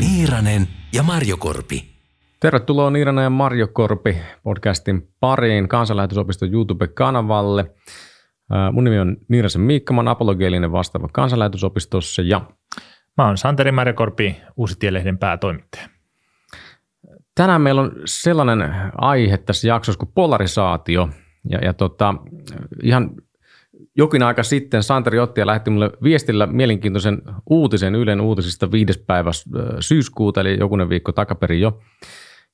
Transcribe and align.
Niiranen 0.00 0.68
ja 0.92 1.02
Marjokorpi. 1.02 1.84
Tervetuloa 2.40 2.90
Niiranen 2.90 3.22
ja 3.22 3.30
Marjo 3.30 3.68
Korpi 3.68 4.16
podcastin 4.42 5.08
pariin 5.20 5.68
kansanlähetysopiston 5.68 6.52
YouTube-kanavalle. 6.52 7.70
Ää, 8.50 8.72
Mun 8.72 8.84
nimi 8.84 8.98
on 8.98 9.16
Niirasen 9.28 9.62
Miikka, 9.62 9.92
mä 9.92 9.98
oon 9.98 10.08
apologeellinen 10.08 10.72
vastaava 10.72 11.08
kansanlähetysopistossa 11.12 12.22
ja 12.22 12.40
Mä 13.16 13.26
oon 13.26 13.38
Santeri 13.38 13.72
Märkorpi, 13.72 14.36
Uusitielehden 14.56 15.18
päätoimittaja. 15.18 15.88
tänään 17.34 17.60
meillä 17.60 17.80
on 17.80 17.92
sellainen 18.04 18.74
aihe 18.94 19.36
tässä 19.36 19.68
jaksossa 19.68 19.98
kuin 19.98 20.12
polarisaatio. 20.14 21.08
Ja, 21.50 21.58
ja 21.58 21.72
tota, 21.72 22.14
ihan 22.82 23.10
jokin 23.96 24.22
aika 24.22 24.42
sitten 24.42 24.82
Santeri 24.82 25.18
otti 25.18 25.40
ja 25.40 25.46
lähetti 25.46 25.70
mulle 25.70 25.90
viestillä 26.02 26.46
mielenkiintoisen 26.46 27.22
uutisen 27.50 27.94
Ylen 27.94 28.20
uutisista 28.20 28.72
viides 28.72 28.98
päivä 28.98 29.30
ö, 29.30 29.76
syyskuuta, 29.80 30.40
eli 30.40 30.58
jokunen 30.58 30.88
viikko 30.88 31.12
takaperin 31.12 31.60
jo. 31.60 31.80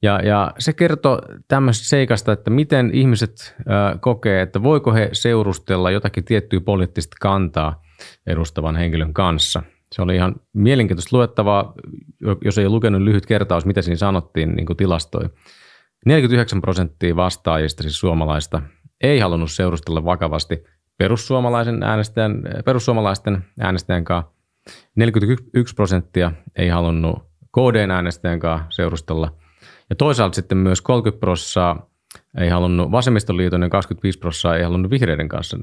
Ja, 0.02 0.20
ja 0.20 0.54
se 0.58 0.72
kertoo 0.72 1.20
tämmöisestä 1.48 1.88
seikasta, 1.88 2.32
että 2.32 2.50
miten 2.50 2.90
ihmiset 2.94 3.56
ö, 3.60 3.98
kokee, 3.98 4.42
että 4.42 4.62
voiko 4.62 4.92
he 4.92 5.08
seurustella 5.12 5.90
jotakin 5.90 6.24
tiettyä 6.24 6.60
poliittista 6.60 7.16
kantaa 7.20 7.82
edustavan 8.26 8.76
henkilön 8.76 9.14
kanssa. 9.14 9.62
Se 9.92 10.02
oli 10.02 10.14
ihan 10.14 10.34
mielenkiintoista 10.52 11.16
luettavaa, 11.16 11.74
jos 12.44 12.58
ei 12.58 12.68
lukenut 12.68 13.02
lyhyt 13.02 13.26
kertaus, 13.26 13.66
mitä 13.66 13.82
siinä 13.82 13.96
sanottiin, 13.96 14.54
niin 14.56 14.66
kuin 14.66 14.76
tilastoi. 14.76 15.28
49 16.04 16.60
prosenttia 16.60 17.16
vastaajista, 17.16 17.82
siis 17.82 18.00
suomalaista, 18.00 18.62
ei 19.00 19.18
halunnut 19.18 19.50
seurustella 19.50 20.04
vakavasti 20.04 20.64
perussuomalaisen 20.98 21.82
äänestäjän, 21.82 22.42
perussuomalaisten 22.64 23.44
äänestäjän 23.60 24.04
kanssa. 24.04 24.34
41 24.96 25.74
prosenttia 25.74 26.32
ei 26.56 26.68
halunnut 26.68 27.18
KDn 27.52 27.90
äänestäjän 27.90 28.40
kanssa 28.40 28.66
seurustella. 28.70 29.36
Ja 29.90 29.96
toisaalta 29.96 30.34
sitten 30.34 30.58
myös 30.58 30.82
30 30.82 31.20
prosenttia 31.20 31.76
ei 32.38 32.48
halunnut 32.48 32.90
vasemmistoliiton 32.90 33.62
ja 33.62 33.68
25 33.68 34.18
prosenttia 34.18 34.56
ei 34.56 34.64
halunnut 34.64 34.90
vihreiden 34.90 35.28
kanssa 35.28 35.58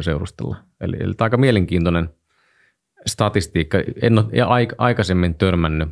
seurustella. 0.00 0.56
Eli, 0.80 0.96
eli 1.00 1.14
aika 1.20 1.36
mielenkiintoinen 1.36 2.10
statistiikka. 3.06 3.78
En 4.02 4.18
ole 4.18 4.68
aikaisemmin 4.78 5.34
törmännyt, 5.34 5.88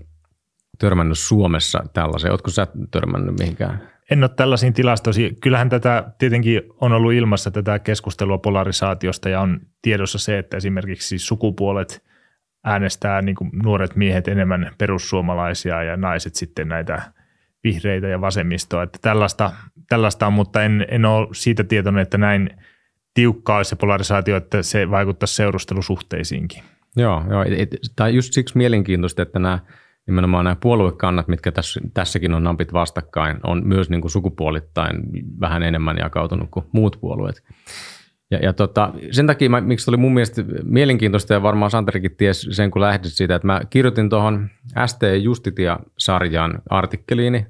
törmännyt 0.79 1.19
Suomessa 1.19 1.85
tällaiseen. 1.93 2.33
Oletko 2.33 2.51
sä 2.51 2.67
törmännyt 2.91 3.39
mihinkään? 3.39 3.89
En 4.11 4.25
ole 4.25 4.31
tällaisiin 4.37 4.73
tilastoihin. 4.73 5.41
Kyllähän 5.41 5.69
tätä 5.69 6.13
tietenkin 6.19 6.63
on 6.81 6.93
ollut 6.93 7.13
ilmassa 7.13 7.51
tätä 7.51 7.79
keskustelua 7.79 8.39
polarisaatiosta 8.39 9.29
ja 9.29 9.41
on 9.41 9.61
tiedossa 9.83 10.19
se, 10.19 10.39
että 10.39 10.57
esimerkiksi 10.57 11.19
sukupuolet 11.19 12.05
äänestää 12.65 13.23
niin 13.23 13.37
kuin 13.37 13.51
nuoret 13.63 13.97
miehet 13.97 14.29
enemmän 14.29 14.71
perussuomalaisia 14.79 15.83
ja 15.83 15.97
naiset 15.97 16.35
sitten 16.35 16.69
näitä 16.69 17.03
vihreitä 17.65 18.07
ja 18.07 18.21
vasemmistoa. 18.21 18.83
Että 18.83 18.99
tällaista, 19.03 19.53
tällaista 19.89 20.27
on, 20.27 20.33
mutta 20.33 20.63
en, 20.63 20.87
en 20.89 21.05
ole 21.05 21.29
siitä 21.33 21.65
tietoinen, 21.65 22.03
että 22.03 22.19
näin 22.19 22.51
tiukkaa 23.15 23.57
olisi 23.57 23.69
se 23.69 23.77
polarisaatio, 23.77 24.37
että 24.37 24.63
se 24.63 24.91
vaikuttaisi 24.91 25.35
seurustelusuhteisiinkin. 25.35 26.63
Joo, 26.97 27.25
joo. 27.31 27.43
et- 27.43 27.61
et- 27.61 27.81
Tämä 27.97 28.07
on 28.07 28.15
just 28.15 28.33
siksi 28.33 28.59
mielenkiintoista, 28.59 29.23
että 29.23 29.39
nämä 29.39 29.59
nimenomaan 30.07 30.45
nämä 30.45 30.57
puoluekannat, 30.61 31.29
mitkä 31.29 31.53
tässä, 31.53 31.81
tässäkin 31.95 32.35
on 32.35 32.45
nampit 32.45 32.73
vastakkain, 32.73 33.37
on 33.43 33.63
myös 33.65 33.91
niin 33.91 34.01
kuin 34.01 34.11
sukupuolittain 34.11 34.97
vähän 35.41 35.63
enemmän 35.63 35.97
jakautunut 35.99 36.49
kuin 36.51 36.67
muut 36.73 36.99
puolueet. 37.01 37.43
Ja, 38.31 38.39
ja 38.39 38.53
tota, 38.53 38.93
sen 39.11 39.27
takia, 39.27 39.51
mä, 39.51 39.61
miksi 39.61 39.91
oli 39.91 39.97
mun 39.97 40.15
mielestä 40.15 40.45
mielenkiintoista, 40.65 41.33
ja 41.33 41.43
varmaan 41.43 41.71
Santerikin 41.71 42.17
ties 42.17 42.49
sen, 42.51 42.71
kun 42.71 42.83
lähdit 42.83 43.13
siitä, 43.13 43.35
että 43.35 43.47
mä 43.47 43.61
kirjoitin 43.71 44.11
tuohon 44.11 44.49
ST 44.87 45.01
Justitia-sarjaan 45.23 46.63
artikkeliini 46.71 47.47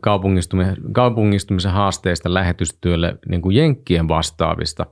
kaupungistumisen, 0.00 0.76
kaupungistumisen 0.92 1.72
haasteista 1.72 2.34
lähetystyölle 2.34 3.18
niin 3.28 3.42
kuin 3.42 3.56
Jenkkien 3.56 4.08
vastaavista 4.08 4.86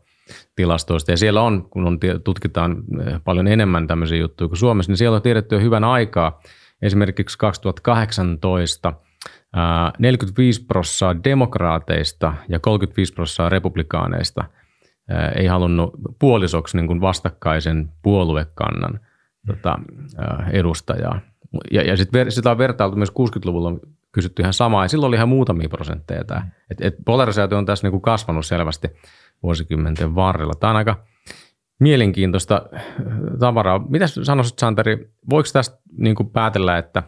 tilastoista. 0.57 1.11
Ja 1.11 1.17
siellä 1.17 1.43
on, 1.43 1.71
kun 1.71 1.87
on, 1.87 1.99
tutkitaan 2.25 2.85
eh, 3.07 3.21
paljon 3.25 3.49
enemmän 3.49 3.87
tämmöisiä 3.87 4.19
juttuja 4.19 4.49
kuin 4.49 4.59
Suomessa, 4.59 4.93
niin 4.93 4.97
siellä 4.97 5.17
on 5.17 5.23
tiedetty 5.23 5.55
jo 5.55 5.61
hyvän 5.61 5.85
aikaa. 5.85 6.41
Esimerkiksi 6.83 7.39
2018 7.39 8.93
ää, 9.53 9.93
45 9.99 10.65
prosenttia 10.65 11.25
demokraateista 11.25 12.35
ja 12.49 12.61
35 12.61 13.13
prosenttia 13.13 13.49
republikaaneista 13.49 14.45
ei 15.37 15.47
halunnut 15.47 15.91
puolisoksi 16.19 16.77
niin 16.77 16.87
kuin 16.87 17.01
vastakkaisen 17.01 17.89
puoluekannan 18.03 19.01
tota, 19.47 19.79
edustajaa. 20.53 21.21
Ja, 21.73 21.83
ja 21.83 21.97
sitten 21.97 22.33
sitä 22.33 22.51
on 22.51 22.59
vertailtu 22.59 22.97
myös 22.97 23.11
60-luvulla 23.11 23.69
on 23.69 23.81
kysytty 24.17 24.43
ihan 24.43 24.53
samaa, 24.53 24.85
ja 24.85 24.89
silloin 24.89 25.09
oli 25.09 25.17
ihan 25.17 25.29
muutamia 25.29 25.69
prosentteja 25.69 26.25
tämä. 26.25 26.49
Et, 26.71 26.81
et 26.81 26.95
polarisaatio 27.05 27.59
on 27.59 27.67
tässä 27.67 27.87
niin 27.87 27.91
kuin 27.91 28.03
kasvanut 28.03 28.47
selvästi 28.47 28.89
vuosikymmenten 29.43 30.15
varrella. 30.15 30.53
Tämä 30.61 30.71
on 30.71 30.77
aika 30.77 31.05
mielenkiintoista 31.81 32.63
äh, 32.75 32.85
tavaraa. 33.39 33.79
Mitä 33.89 34.07
sanoisit, 34.07 34.59
Santeri, 34.59 35.11
voiko 35.31 35.49
tästä 35.53 35.79
niin 35.99 36.17
kuin 36.17 36.31
päätellä, 36.31 36.79
että 36.79 37.03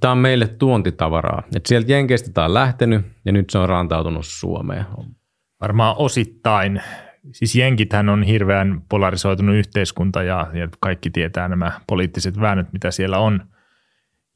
tämä 0.00 0.12
on 0.12 0.18
meille 0.18 0.46
tuontitavaraa? 0.46 1.42
Että 1.56 1.68
sieltä 1.68 1.92
Jenkeistä 1.92 2.30
tämä 2.32 2.44
on 2.44 2.54
lähtenyt 2.54 3.06
ja 3.24 3.32
nyt 3.32 3.50
se 3.50 3.58
on 3.58 3.68
rantautunut 3.68 4.26
Suomeen. 4.26 4.84
Varmaan 5.60 5.94
osittain. 5.98 6.82
Siis 7.32 7.54
Jenkithän 7.54 8.08
on 8.08 8.22
hirveän 8.22 8.82
polarisoitunut 8.88 9.54
yhteiskunta 9.54 10.22
ja, 10.22 10.46
ja 10.52 10.68
kaikki 10.80 11.10
tietää 11.10 11.48
nämä 11.48 11.80
poliittiset 11.86 12.40
väännöt, 12.40 12.72
mitä 12.72 12.90
siellä 12.90 13.18
on. 13.18 13.51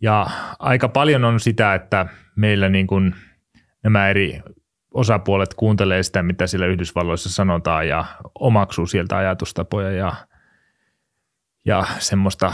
Ja 0.00 0.26
aika 0.58 0.88
paljon 0.88 1.24
on 1.24 1.40
sitä, 1.40 1.74
että 1.74 2.06
meillä 2.36 2.68
niin 2.68 2.86
kuin 2.86 3.14
nämä 3.82 4.08
eri 4.08 4.42
osapuolet 4.94 5.54
kuuntelee 5.54 6.02
sitä, 6.02 6.22
mitä 6.22 6.46
siellä 6.46 6.66
Yhdysvalloissa 6.66 7.30
sanotaan 7.30 7.88
ja 7.88 8.04
omaksuu 8.40 8.86
sieltä 8.86 9.16
ajatustapoja 9.16 9.90
ja, 9.90 10.12
ja 11.64 11.84
semmoista 11.98 12.52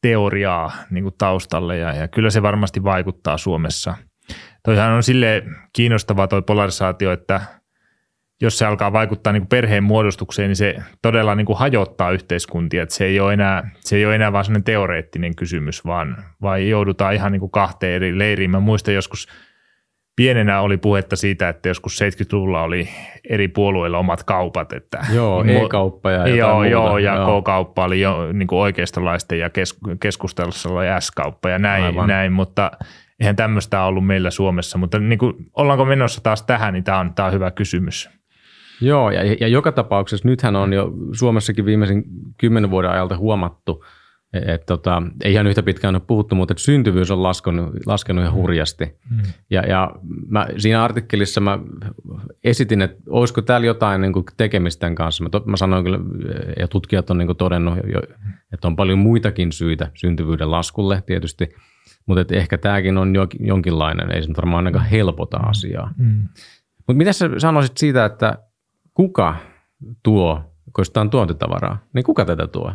teoriaa 0.00 0.72
niin 0.90 1.04
kuin 1.04 1.14
taustalle 1.18 1.78
ja, 1.78 1.92
ja 1.92 2.08
kyllä 2.08 2.30
se 2.30 2.42
varmasti 2.42 2.84
vaikuttaa 2.84 3.38
Suomessa. 3.38 3.94
Toihan 4.62 4.92
on 4.92 5.02
sille 5.02 5.42
kiinnostavaa 5.72 6.28
toi 6.28 6.42
polarisaatio, 6.42 7.12
että 7.12 7.40
jos 8.42 8.58
se 8.58 8.66
alkaa 8.66 8.92
vaikuttaa 8.92 9.32
niin 9.32 9.40
kuin 9.40 9.48
perheen 9.48 9.84
muodostukseen, 9.84 10.48
niin 10.48 10.56
se 10.56 10.76
todella 11.02 11.34
niin 11.34 11.46
kuin 11.46 11.58
hajottaa 11.58 12.10
yhteiskuntia. 12.10 12.82
Että 12.82 12.94
se, 12.94 13.04
ei 13.04 13.20
ole 13.20 13.32
enää, 13.32 13.70
se 13.80 13.96
ei 13.96 14.06
ole 14.06 14.14
enää 14.14 14.32
vaan 14.32 14.44
sellainen 14.44 14.64
teoreettinen 14.64 15.36
kysymys, 15.36 15.84
vaan, 15.84 16.16
vaan 16.42 16.68
joudutaan 16.68 17.14
ihan 17.14 17.32
niin 17.32 17.40
kuin 17.40 17.50
kahteen 17.50 17.92
eri 17.92 18.18
leiriin. 18.18 18.50
Mä 18.50 18.60
muistan 18.60 18.94
joskus 18.94 19.28
pienenä 20.16 20.60
oli 20.60 20.76
puhetta 20.76 21.16
siitä, 21.16 21.48
että 21.48 21.68
joskus 21.68 22.00
70-luvulla 22.02 22.62
oli 22.62 22.88
eri 23.28 23.48
puolueilla 23.48 23.98
omat 23.98 24.24
kaupat. 24.24 24.72
Että 24.72 24.98
Joo, 25.14 25.44
e-kauppa 25.44 26.10
ja 26.10 26.18
jotain 26.18 26.38
Joo, 26.38 26.52
muuta. 26.54 26.68
joo, 26.68 26.98
ja 26.98 27.14
Joo. 27.14 27.42
K-kauppa 27.42 27.84
oli 27.84 28.00
jo 28.00 28.32
niin 28.32 28.46
kuin 28.46 28.58
oikeistolaisten 28.58 29.38
ja 29.38 29.50
kes, 29.50 29.78
keskustelussa 30.00 30.68
oli 30.68 30.86
S-kauppa 31.00 31.48
ja 31.50 31.58
näin, 31.58 31.84
Aivan. 31.84 32.08
näin, 32.08 32.32
mutta 32.32 32.70
eihän 33.20 33.36
tämmöistä 33.36 33.82
ollut 33.82 34.06
meillä 34.06 34.30
Suomessa. 34.30 34.78
Mutta 34.78 34.98
niin 34.98 35.18
kuin, 35.18 35.32
ollaanko 35.56 35.84
menossa 35.84 36.22
taas 36.22 36.42
tähän, 36.42 36.74
niin 36.74 36.84
tämä 36.84 36.98
on, 36.98 37.14
tämä 37.14 37.26
on 37.26 37.32
hyvä 37.32 37.50
kysymys. 37.50 38.21
Joo, 38.80 39.10
ja, 39.10 39.36
ja 39.40 39.48
joka 39.48 39.72
tapauksessa 39.72 40.28
nythän 40.28 40.56
on 40.56 40.72
jo 40.72 40.92
Suomessakin 41.12 41.64
viimeisen 41.64 42.04
kymmenen 42.38 42.70
vuoden 42.70 42.90
ajalta 42.90 43.16
huomattu, 43.16 43.84
että 44.32 44.66
tota, 44.66 45.02
ei 45.24 45.32
ihan 45.32 45.46
yhtä 45.46 45.62
pitkään 45.62 45.94
ole 45.94 46.02
puhuttu, 46.06 46.34
mutta 46.34 46.52
että 46.52 46.62
syntyvyys 46.62 47.10
on 47.10 47.22
laskenut, 47.22 47.70
laskenut 47.86 48.22
ihan 48.22 48.34
hurjasti. 48.34 48.84
Mm. 48.84 49.18
Ja, 49.50 49.62
ja 49.62 49.90
mä, 50.28 50.46
siinä 50.58 50.84
artikkelissa 50.84 51.40
mä 51.40 51.58
esitin, 52.44 52.82
että 52.82 52.96
olisiko 53.08 53.42
täällä 53.42 53.66
jotain 53.66 54.00
niin 54.00 54.12
kuin 54.12 54.24
tekemistä 54.36 54.80
tämän 54.80 54.94
kanssa. 54.94 55.24
Mä, 55.24 55.30
to, 55.30 55.42
mä 55.46 55.56
sanoin 55.56 55.84
kyllä, 55.84 55.98
ja 56.58 56.68
tutkijat 56.68 57.10
on 57.10 57.18
niin 57.18 57.26
kuin 57.26 57.36
todennut, 57.36 57.78
jo, 57.92 58.00
että 58.52 58.68
on 58.68 58.76
paljon 58.76 58.98
muitakin 58.98 59.52
syitä 59.52 59.90
syntyvyyden 59.94 60.50
laskulle 60.50 61.02
tietysti, 61.06 61.48
mutta 62.06 62.20
että 62.20 62.34
ehkä 62.34 62.58
tämäkin 62.58 62.98
on 62.98 63.14
jo, 63.14 63.26
jonkinlainen, 63.40 64.10
ei 64.10 64.22
se 64.22 64.28
varmaan 64.36 64.66
ainakaan 64.66 64.86
helpota 64.86 65.36
asiaa. 65.36 65.90
Mm. 65.96 66.28
Mutta 66.76 66.94
mitä 66.98 67.12
sä 67.12 67.30
sanoisit 67.38 67.76
siitä, 67.76 68.04
että 68.04 68.38
kuka 68.94 69.36
tuo, 70.02 70.54
kun 70.76 70.86
sitä 70.86 71.00
on 71.00 71.10
tuontitavaraa, 71.10 71.78
niin 71.94 72.04
kuka 72.04 72.24
tätä 72.24 72.46
tuo? 72.46 72.74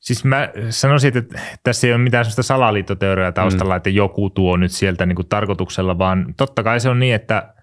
Siis 0.00 0.24
mä 0.24 0.48
sanoisin, 0.70 1.18
että 1.18 1.40
tässä 1.62 1.86
ei 1.86 1.92
ole 1.92 2.02
mitään 2.02 2.24
sellaista 2.24 2.42
salaliittoteoriaa 2.42 3.32
taustalla, 3.32 3.74
mm. 3.74 3.76
että 3.76 3.90
joku 3.90 4.30
tuo 4.30 4.56
nyt 4.56 4.72
sieltä 4.72 5.06
niin 5.06 5.16
kuin 5.16 5.28
tarkoituksella, 5.28 5.98
vaan 5.98 6.34
totta 6.36 6.62
kai 6.62 6.80
se 6.80 6.88
on 6.88 6.98
niin, 6.98 7.14
että 7.14 7.54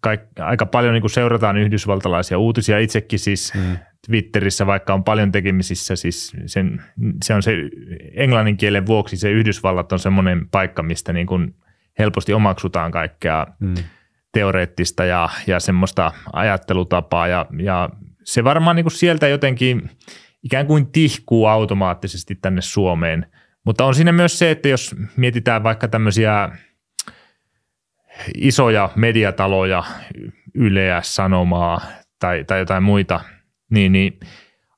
kaik, 0.00 0.20
aika 0.40 0.66
paljon 0.66 0.92
niin 0.92 1.02
kuin 1.02 1.10
seurataan 1.10 1.56
yhdysvaltalaisia 1.56 2.38
uutisia. 2.38 2.78
Itsekin 2.78 3.18
siis 3.18 3.52
mm. 3.54 3.76
Twitterissä, 4.06 4.66
vaikka 4.66 4.94
on 4.94 5.04
paljon 5.04 5.32
tekemisissä, 5.32 5.96
siis 5.96 6.36
sen, 6.46 6.82
se 7.24 7.34
on 7.34 7.42
se 7.42 7.56
englannin 8.12 8.56
kielen 8.56 8.86
vuoksi 8.86 9.16
se 9.16 9.30
Yhdysvallat 9.30 9.92
on 9.92 9.98
semmoinen 9.98 10.48
paikka, 10.50 10.82
mistä 10.82 11.12
niin 11.12 11.26
kuin 11.26 11.54
helposti 11.98 12.32
omaksutaan 12.32 12.90
kaikkea 12.90 13.46
mm. 13.60 13.74
Teoreettista 14.34 15.04
ja, 15.04 15.28
ja 15.46 15.60
semmoista 15.60 16.12
ajattelutapaa 16.32 17.28
ja, 17.28 17.46
ja 17.62 17.88
se 18.24 18.44
varmaan 18.44 18.76
niin 18.76 18.84
kuin 18.84 18.92
sieltä 18.92 19.28
jotenkin 19.28 19.90
ikään 20.42 20.66
kuin 20.66 20.86
tihkuu 20.86 21.46
automaattisesti 21.46 22.34
tänne 22.34 22.60
Suomeen. 22.60 23.26
Mutta 23.64 23.84
on 23.84 23.94
siinä 23.94 24.12
myös 24.12 24.38
se, 24.38 24.50
että 24.50 24.68
jos 24.68 24.96
mietitään 25.16 25.62
vaikka 25.62 25.88
tämmöisiä 25.88 26.48
isoja 28.38 28.90
mediataloja, 28.96 29.84
Yleä, 30.54 31.00
Sanomaa 31.02 31.80
tai, 32.18 32.44
tai 32.44 32.58
jotain 32.58 32.82
muita, 32.82 33.20
niin, 33.70 33.92
niin 33.92 34.20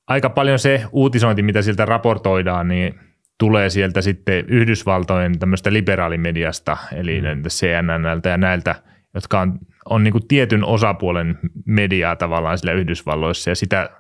aika 0.06 0.30
paljon 0.30 0.58
se 0.58 0.84
uutisointi, 0.92 1.42
mitä 1.42 1.62
sieltä 1.62 1.84
raportoidaan, 1.84 2.68
niin 2.68 2.94
tulee 3.38 3.70
sieltä 3.70 4.02
sitten 4.02 4.44
Yhdysvaltojen 4.48 5.38
tämmöistä 5.38 5.72
liberaalimediasta, 5.72 6.76
eli 6.92 7.20
mm. 7.20 7.42
CNNltä 7.42 8.28
ja 8.28 8.36
näiltä, 8.36 8.74
jotka 9.16 9.40
on, 9.40 9.58
on 9.84 10.04
niin 10.04 10.12
kuin 10.12 10.28
tietyn 10.28 10.64
osapuolen 10.64 11.38
mediaa 11.64 12.16
tavallaan 12.16 12.58
sillä 12.58 12.72
Yhdysvalloissa, 12.72 13.50
ja 13.50 13.54
sitä 13.54 13.90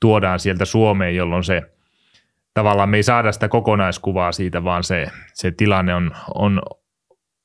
tuodaan 0.00 0.40
sieltä 0.40 0.64
Suomeen, 0.64 1.16
jolloin 1.16 1.44
se 1.44 1.62
tavallaan 2.54 2.88
me 2.88 2.96
ei 2.96 3.02
saada 3.02 3.32
sitä 3.32 3.48
kokonaiskuvaa 3.48 4.32
siitä, 4.32 4.64
vaan 4.64 4.84
se, 4.84 5.06
se 5.34 5.50
tilanne 5.50 5.94
on, 5.94 6.10
on, 6.34 6.62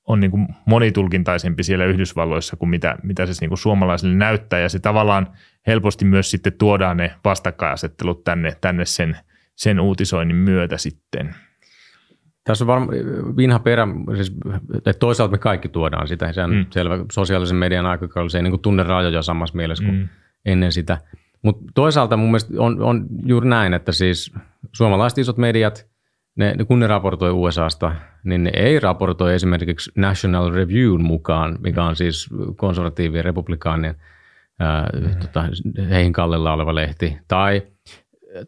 on 0.07 0.19
niin 0.19 0.31
kuin 0.31 0.47
monitulkintaisempi 0.65 1.63
siellä 1.63 1.85
Yhdysvalloissa 1.85 2.55
kuin 2.55 2.69
mitä, 2.69 2.95
mitä 3.03 3.25
se 3.25 3.33
niin 3.41 3.49
kuin 3.49 3.57
suomalaisille 3.57 4.15
näyttää, 4.15 4.59
ja 4.59 4.69
se 4.69 4.79
tavallaan 4.79 5.27
helposti 5.67 6.05
myös 6.05 6.31
sitten 6.31 6.53
tuodaan 6.53 6.97
ne 6.97 7.15
vastakkainasettelut 7.23 8.23
tänne, 8.23 8.57
tänne 8.61 8.85
sen, 8.85 9.17
sen 9.55 9.79
uutisoinnin 9.79 10.37
myötä 10.37 10.77
sitten. 10.77 11.35
Tässä 12.45 12.63
on 12.63 12.67
varmaan 12.67 12.97
vinha 13.37 13.59
perä, 13.59 13.87
siis, 14.15 14.33
että 14.75 14.93
toisaalta 14.93 15.31
me 15.31 15.37
kaikki 15.37 15.69
tuodaan 15.69 16.07
sitä, 16.07 16.33
se 16.33 16.43
on 16.43 16.55
mm. 16.55 16.65
selvä 16.69 17.05
sosiaalisen 17.11 17.57
median 17.57 17.85
aikakaudella, 17.85 18.29
se 18.29 18.37
ei 18.37 18.43
niin 18.43 18.59
tunne 18.59 18.83
rajoja 18.83 19.21
samassa 19.21 19.55
mielessä 19.55 19.83
kuin 19.83 19.95
mm. 19.95 20.07
ennen 20.45 20.71
sitä. 20.71 20.97
Mutta 21.41 21.63
toisaalta 21.75 22.17
mun 22.17 22.27
mielestä 22.27 22.53
on, 22.57 22.81
on 22.81 23.05
juuri 23.25 23.49
näin, 23.49 23.73
että 23.73 23.91
siis 23.91 24.33
suomalaiset 24.71 25.17
isot 25.17 25.37
mediat, 25.37 25.87
ne, 26.35 26.55
kun 26.67 26.79
ne 26.79 26.87
raportoi 26.87 27.31
USAsta, 27.31 27.95
niin 28.23 28.43
ne 28.43 28.51
ei 28.53 28.79
raportoi 28.79 29.33
esimerkiksi 29.33 29.91
National 29.95 30.51
Reviewn 30.51 31.03
mukaan, 31.03 31.57
mikä 31.59 31.83
on 31.83 31.95
siis 31.95 32.29
konservatiivien 32.55 33.25
republikaanien 33.25 33.95
ää, 34.59 34.89
mm. 34.93 35.19
tota, 35.19 35.43
heihin 35.89 36.13
kallella 36.13 36.53
oleva 36.53 36.75
lehti. 36.75 37.17
Tai 37.27 37.61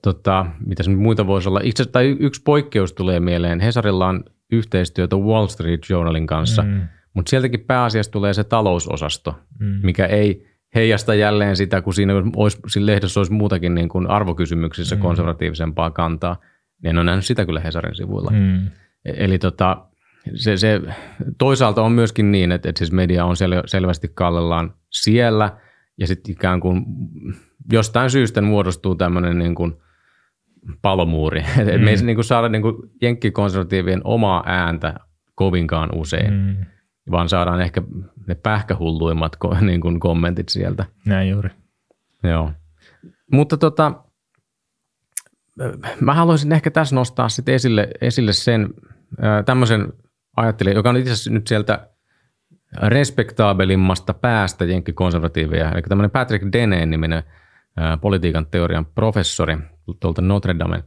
tota, 0.02 0.46
mitä 0.66 0.84
se 0.84 0.90
muita 0.90 1.28
voisi 1.28 1.50
olla. 1.50 1.60
Itse 1.64 1.86
tai 1.86 2.18
yksi 2.20 2.42
poikkeus 2.46 2.94
tulee 2.94 3.20
mieleen. 3.20 3.60
Hesarilla 3.60 4.08
on 4.08 4.24
yhteistyötä 4.52 5.16
Wall 5.16 5.48
Street 5.48 5.82
Journalin 5.90 6.28
kanssa, 6.28 6.64
mm. 6.64 6.82
mutta 7.14 7.30
sieltäkin 7.30 7.60
pääasiassa 7.60 8.12
tulee 8.12 8.34
se 8.34 8.44
talousosasto, 8.44 9.36
mm. 9.60 9.80
mikä 9.84 10.06
ei 10.06 10.48
heijasta 10.76 11.16
jälleen 11.16 11.56
sitä, 11.56 11.82
kun 11.82 11.94
siinä, 11.94 12.14
olisi, 12.36 12.60
siinä 12.68 12.86
lehdessä 12.86 13.20
olisi 13.20 13.34
muutakin 13.34 13.76
niin 13.76 13.90
kuin 13.90 14.10
arvokysymyksissä 14.10 14.96
mm. 14.96 15.02
konservatiivisempaa 15.02 15.92
kantaa. 15.92 16.38
Niin 16.84 16.90
en 16.90 16.98
ole 16.98 17.06
nähnyt 17.06 17.26
sitä 17.26 17.46
kyllä 17.46 17.60
Hesarin 17.60 17.96
sivuilla. 17.96 18.32
Mm. 18.32 18.68
E- 19.06 19.26
eli 19.26 19.40
tota, 19.40 19.86
se, 20.36 20.58
se, 20.58 20.82
toisaalta 21.38 21.82
on 21.82 21.92
myöskin 21.92 22.32
niin, 22.32 22.52
että, 22.52 22.70
että 22.70 22.80
siis 22.80 22.92
media 22.92 23.26
on 23.26 23.36
sel, 23.36 23.64
selvästi 23.66 24.12
kallellaan 24.16 24.74
siellä– 24.90 25.52
ja 25.98 26.08
sitten 26.08 26.32
ikään 26.32 26.60
kuin 26.60 26.86
jostain 27.72 28.10
syystä 28.10 28.42
muodostuu 28.42 28.96
tämmöinen 28.96 29.40
niin 29.40 29.56
kuin 29.56 29.78
palomuuri. 30.82 31.42
Mm. 31.58 31.84
me 31.84 31.90
ei 31.90 31.98
mm. 31.98 32.06
niin 32.06 32.16
kuin 32.16 32.26
saada 32.26 32.50
niin 32.50 32.62
kuin 32.62 32.76
jenkkikonservatiivien 33.02 34.02
omaa 34.04 34.44
ääntä 34.46 34.94
kovinkaan 35.36 35.90
usein, 35.96 36.34
mm. 36.34 36.66
vaan 37.12 37.30
saadaan 37.30 37.62
ehkä 37.62 37.82
ne 38.28 38.36
pähkähulluimmat 38.36 39.38
niin 39.62 39.82
kuin 39.82 40.00
kommentit 40.00 40.50
sieltä. 40.50 40.86
Näin 41.06 41.30
juuri. 41.30 41.50
Joo. 42.24 42.52
Mutta 43.32 43.58
tota, 43.58 44.04
mä 46.02 46.14
haluaisin 46.14 46.52
ehkä 46.52 46.72
tässä 46.72 46.96
nostaa 46.96 47.30
sitten 47.30 47.56
esille, 47.56 47.88
esille 48.02 48.34
sen 48.34 48.70
tämmöisen 49.46 49.94
ajattelijan, 50.36 50.76
joka 50.76 50.90
on 50.90 50.98
itse 50.98 51.12
asiassa 51.12 51.32
nyt 51.32 51.48
sieltä 51.48 51.90
respektaabelimmasta 52.82 54.14
päästä 54.14 54.66
jenkkikonservatiiveja, 54.66 55.72
eli 55.72 55.82
tämmöinen 55.82 56.12
Patrick 56.12 56.54
Deneen 56.54 56.90
niminen 56.90 57.24
politiikan 58.02 58.46
teorian 58.46 58.86
professori 58.86 59.58
tuolta 60.00 60.22
Notre 60.22 60.60
Damen 60.60 60.84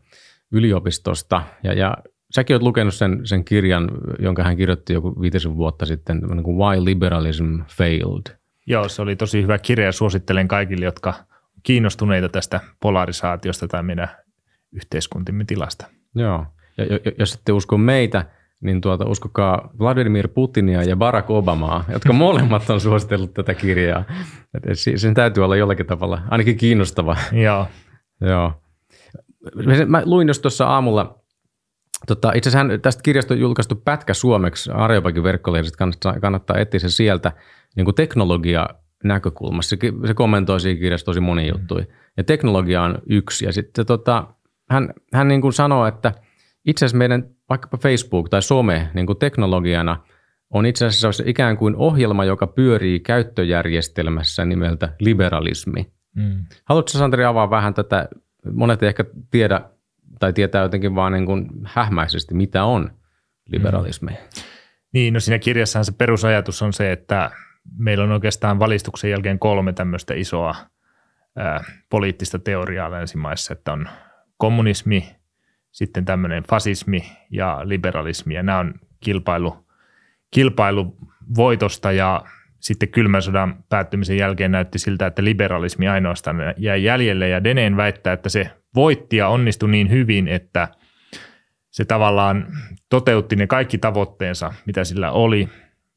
yliopistosta. 0.52 1.42
Ja, 1.62 1.72
ja 1.72 1.96
säkin 2.30 2.54
olet 2.54 2.62
lukenut 2.62 2.94
sen, 2.94 3.20
sen 3.24 3.44
kirjan, 3.44 3.90
jonka 4.18 4.42
hän 4.42 4.56
kirjoitti 4.56 4.92
joku 4.92 5.20
viitisen 5.20 5.56
vuotta 5.56 5.86
sitten, 5.86 6.20
kuin 6.42 6.56
Why 6.56 6.84
Liberalism 6.84 7.60
Failed. 7.76 8.36
Joo, 8.66 8.88
se 8.88 9.02
oli 9.02 9.16
tosi 9.16 9.42
hyvä 9.42 9.58
kirja 9.58 9.86
ja 9.86 9.92
suosittelen 9.92 10.48
kaikille, 10.48 10.84
jotka 10.84 11.14
kiinnostuneita 11.62 12.28
tästä 12.28 12.60
polarisaatiosta 12.80 13.68
tai 13.68 13.82
meidän 13.82 14.08
yhteiskuntimme 14.72 15.44
tilasta. 15.44 15.86
Joo, 16.14 16.46
ja 16.76 16.84
jos 17.18 17.34
ette 17.34 17.52
usko 17.52 17.78
meitä– 17.78 18.24
niin 18.60 18.80
tuota, 18.80 19.04
uskokaa 19.06 19.70
Vladimir 19.78 20.28
Putinia 20.28 20.82
ja 20.82 20.96
Barack 20.96 21.30
Obamaa, 21.30 21.84
jotka 21.92 22.12
molemmat 22.12 22.70
on 22.70 22.80
suositellut 22.80 23.34
tätä 23.34 23.54
kirjaa. 23.54 24.04
Et 24.54 24.78
sen 24.96 25.14
täytyy 25.14 25.44
olla 25.44 25.56
jollakin 25.56 25.86
tavalla 25.86 26.22
ainakin 26.30 26.56
kiinnostava. 26.56 27.16
Joo. 27.32 27.66
Joo. 28.20 28.52
Mä 29.86 30.02
luin 30.04 30.28
just 30.28 30.42
tuossa 30.42 30.66
aamulla, 30.66 31.18
tota, 32.06 32.32
itse 32.34 32.50
asiassa 32.50 32.78
tästä 32.78 33.02
kirjasta 33.02 33.34
on 33.34 33.40
julkaistu 33.40 33.74
pätkä 33.74 34.14
suomeksi, 34.14 34.70
Arjopakin 34.70 35.22
verkkolehdestä, 35.22 35.78
kannattaa, 35.78 36.20
kannattaa 36.20 36.58
etsiä 36.58 36.80
se 36.80 36.88
sieltä 36.88 37.32
niin 37.76 37.84
kuin 37.84 37.94
teknologia 37.94 38.68
näkökulmassa. 39.04 39.76
Se, 39.76 39.92
se 40.06 40.14
kommentoi 40.14 40.60
siinä 40.60 40.80
kirjassa 40.80 41.04
tosi 41.04 41.20
moni 41.20 41.48
juttuja. 41.48 41.84
Ja 42.16 42.24
teknologia 42.24 42.82
on 42.82 42.98
yksi. 43.08 43.44
Ja 43.44 43.52
sitten 43.52 43.86
tota, 43.86 44.26
hän, 44.70 44.94
hän 45.12 45.28
niin 45.28 45.40
kuin 45.40 45.52
sanoo, 45.52 45.86
että 45.86 46.12
itse 46.66 46.84
asiassa 46.84 46.98
meidän 46.98 47.24
vaikkapa 47.48 47.78
Facebook 47.78 48.28
tai 48.28 48.42
some 48.42 48.90
niin 48.94 49.06
kuin 49.06 49.18
teknologiana 49.18 50.04
on 50.50 50.66
itse 50.66 50.86
asiassa 50.86 51.22
ikään 51.26 51.56
kuin 51.56 51.76
ohjelma, 51.76 52.24
joka 52.24 52.46
pyörii 52.46 53.00
käyttöjärjestelmässä 53.00 54.44
nimeltä 54.44 54.94
liberalismi. 55.00 55.92
Mm. 56.16 56.44
Haluatko 56.64 56.98
Santeri 56.98 57.24
avaa 57.24 57.50
vähän 57.50 57.74
tätä, 57.74 58.08
monet 58.52 58.82
ei 58.82 58.88
ehkä 58.88 59.04
tiedä 59.30 59.60
tai 60.18 60.32
tietää 60.32 60.62
jotenkin 60.62 60.94
vaan 60.94 61.12
niin 61.12 61.26
kuin 61.26 61.48
hähmäisesti, 61.64 62.34
mitä 62.34 62.64
on 62.64 62.90
liberalismi. 63.46 64.10
Mm. 64.10 64.42
Niin, 64.92 65.14
no 65.14 65.20
siinä 65.20 65.38
kirjassahan 65.38 65.84
se 65.84 65.92
perusajatus 65.92 66.62
on 66.62 66.72
se, 66.72 66.92
että 66.92 67.30
meillä 67.78 68.04
on 68.04 68.12
oikeastaan 68.12 68.58
valistuksen 68.58 69.10
jälkeen 69.10 69.38
kolme 69.38 69.72
tämmöistä 69.72 70.14
isoa 70.14 70.54
ää, 71.36 71.64
poliittista 71.90 72.38
teoriaa 72.38 72.90
länsimaissa, 72.90 73.52
että 73.52 73.72
on 73.72 73.88
kommunismi, 74.36 75.16
sitten 75.72 76.04
tämmöinen 76.04 76.42
fasismi 76.42 77.02
ja 77.30 77.60
liberalismi, 77.64 78.34
ja 78.34 78.42
nämä 78.42 78.58
on 78.58 78.74
kilpailu, 79.00 79.66
kilpailu 80.30 80.96
voitosta, 81.36 81.92
ja 81.92 82.22
sitten 82.60 82.88
kylmän 82.88 83.22
sodan 83.22 83.64
päättymisen 83.68 84.16
jälkeen 84.16 84.52
näytti 84.52 84.78
siltä, 84.78 85.06
että 85.06 85.24
liberalismi 85.24 85.88
ainoastaan 85.88 86.36
jäi 86.56 86.84
jäljelle, 86.84 87.28
ja 87.28 87.44
Deneen 87.44 87.76
väittää, 87.76 88.12
että 88.12 88.28
se 88.28 88.50
voitti 88.74 89.16
ja 89.16 89.28
onnistui 89.28 89.70
niin 89.70 89.90
hyvin, 89.90 90.28
että 90.28 90.68
se 91.70 91.84
tavallaan 91.84 92.46
toteutti 92.88 93.36
ne 93.36 93.46
kaikki 93.46 93.78
tavoitteensa, 93.78 94.54
mitä 94.66 94.84
sillä 94.84 95.12
oli, 95.12 95.48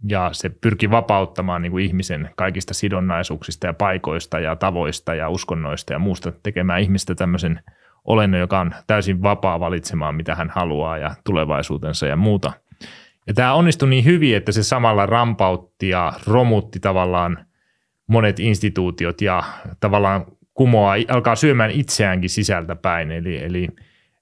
ja 0.10 0.30
se 0.32 0.50
pyrki 0.50 0.92
vapauttamaan 0.92 1.62
niin 1.62 1.72
kuin 1.72 1.86
ihmisen 1.86 2.30
kaikista 2.36 2.74
sidonnaisuuksista 2.74 3.68
ja 3.68 3.74
paikoista 3.74 4.40
ja 4.40 4.56
tavoista 4.56 5.16
ja 5.16 5.30
uskonnoista 5.30 5.94
ja 5.94 6.00
muusta 6.00 6.32
tekemään 6.44 6.82
ihmistä 6.82 7.16
tämmöisen– 7.16 7.60
olennon, 8.06 8.40
joka 8.40 8.60
on 8.60 8.72
täysin 8.88 9.22
vapaa 9.22 9.60
valitsemaan, 9.60 10.16
mitä 10.16 10.36
hän 10.36 10.50
haluaa 10.50 10.98
ja 10.98 11.16
tulevaisuutensa 11.24 12.08
ja 12.08 12.16
muuta. 12.16 12.52
Ja 13.28 13.34
tämä 13.34 13.54
onnistui 13.54 13.90
niin 13.90 14.06
hyvin, 14.06 14.36
että 14.38 14.52
se 14.52 14.64
samalla 14.64 15.06
rampautti 15.06 15.90
ja 15.90 16.14
romutti 16.28 16.80
tavallaan 16.80 17.46
monet 18.08 18.40
instituutiot 18.40 19.22
ja 19.22 19.44
tavallaan 19.80 20.26
kumoaa, 20.54 20.96
alkaa 21.08 21.36
syömään 21.36 21.72
itseäänkin 21.72 22.30
sisältä 22.30 22.76
päin. 22.76 23.12
Eli, 23.12 23.44
eli, 23.44 23.68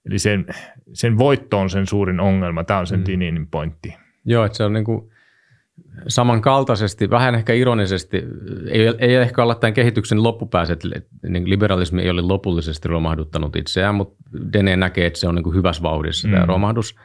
eli 0.05 0.19
sen, 0.19 0.45
sen 0.93 1.17
voitto 1.17 1.59
on 1.59 1.69
sen 1.69 1.87
suurin 1.87 2.19
ongelma. 2.19 2.63
Tämä 2.63 2.79
on 2.79 2.87
sen 2.87 2.99
mm. 2.99 3.05
Dininin 3.05 3.47
pointti. 3.47 3.95
Joo, 4.25 4.45
että 4.45 4.57
se 4.57 4.63
on 4.63 4.73
niin 4.73 4.85
kuin 4.85 5.11
samankaltaisesti, 6.07 7.09
vähän 7.09 7.35
ehkä 7.35 7.53
ironisesti, 7.53 8.23
ei, 8.71 8.93
ei 8.99 9.15
ehkä 9.15 9.43
olla 9.43 9.55
tämän 9.55 9.73
kehityksen 9.73 10.23
loppupäässä, 10.23 10.73
että 10.73 10.87
niin 11.27 11.49
liberalismi 11.49 12.01
ei 12.01 12.09
ole 12.09 12.21
lopullisesti 12.21 12.87
romahduttanut 12.87 13.55
itseään, 13.55 13.95
mutta 13.95 14.23
Dene 14.53 14.75
näkee, 14.75 15.05
että 15.05 15.19
se 15.19 15.27
on 15.27 15.35
niin 15.35 15.43
kuin 15.43 15.55
hyvässä 15.55 15.83
vauhdissa 15.83 16.27
mm. 16.27 16.33
tämä 16.33 16.45
romahdus. 16.45 16.95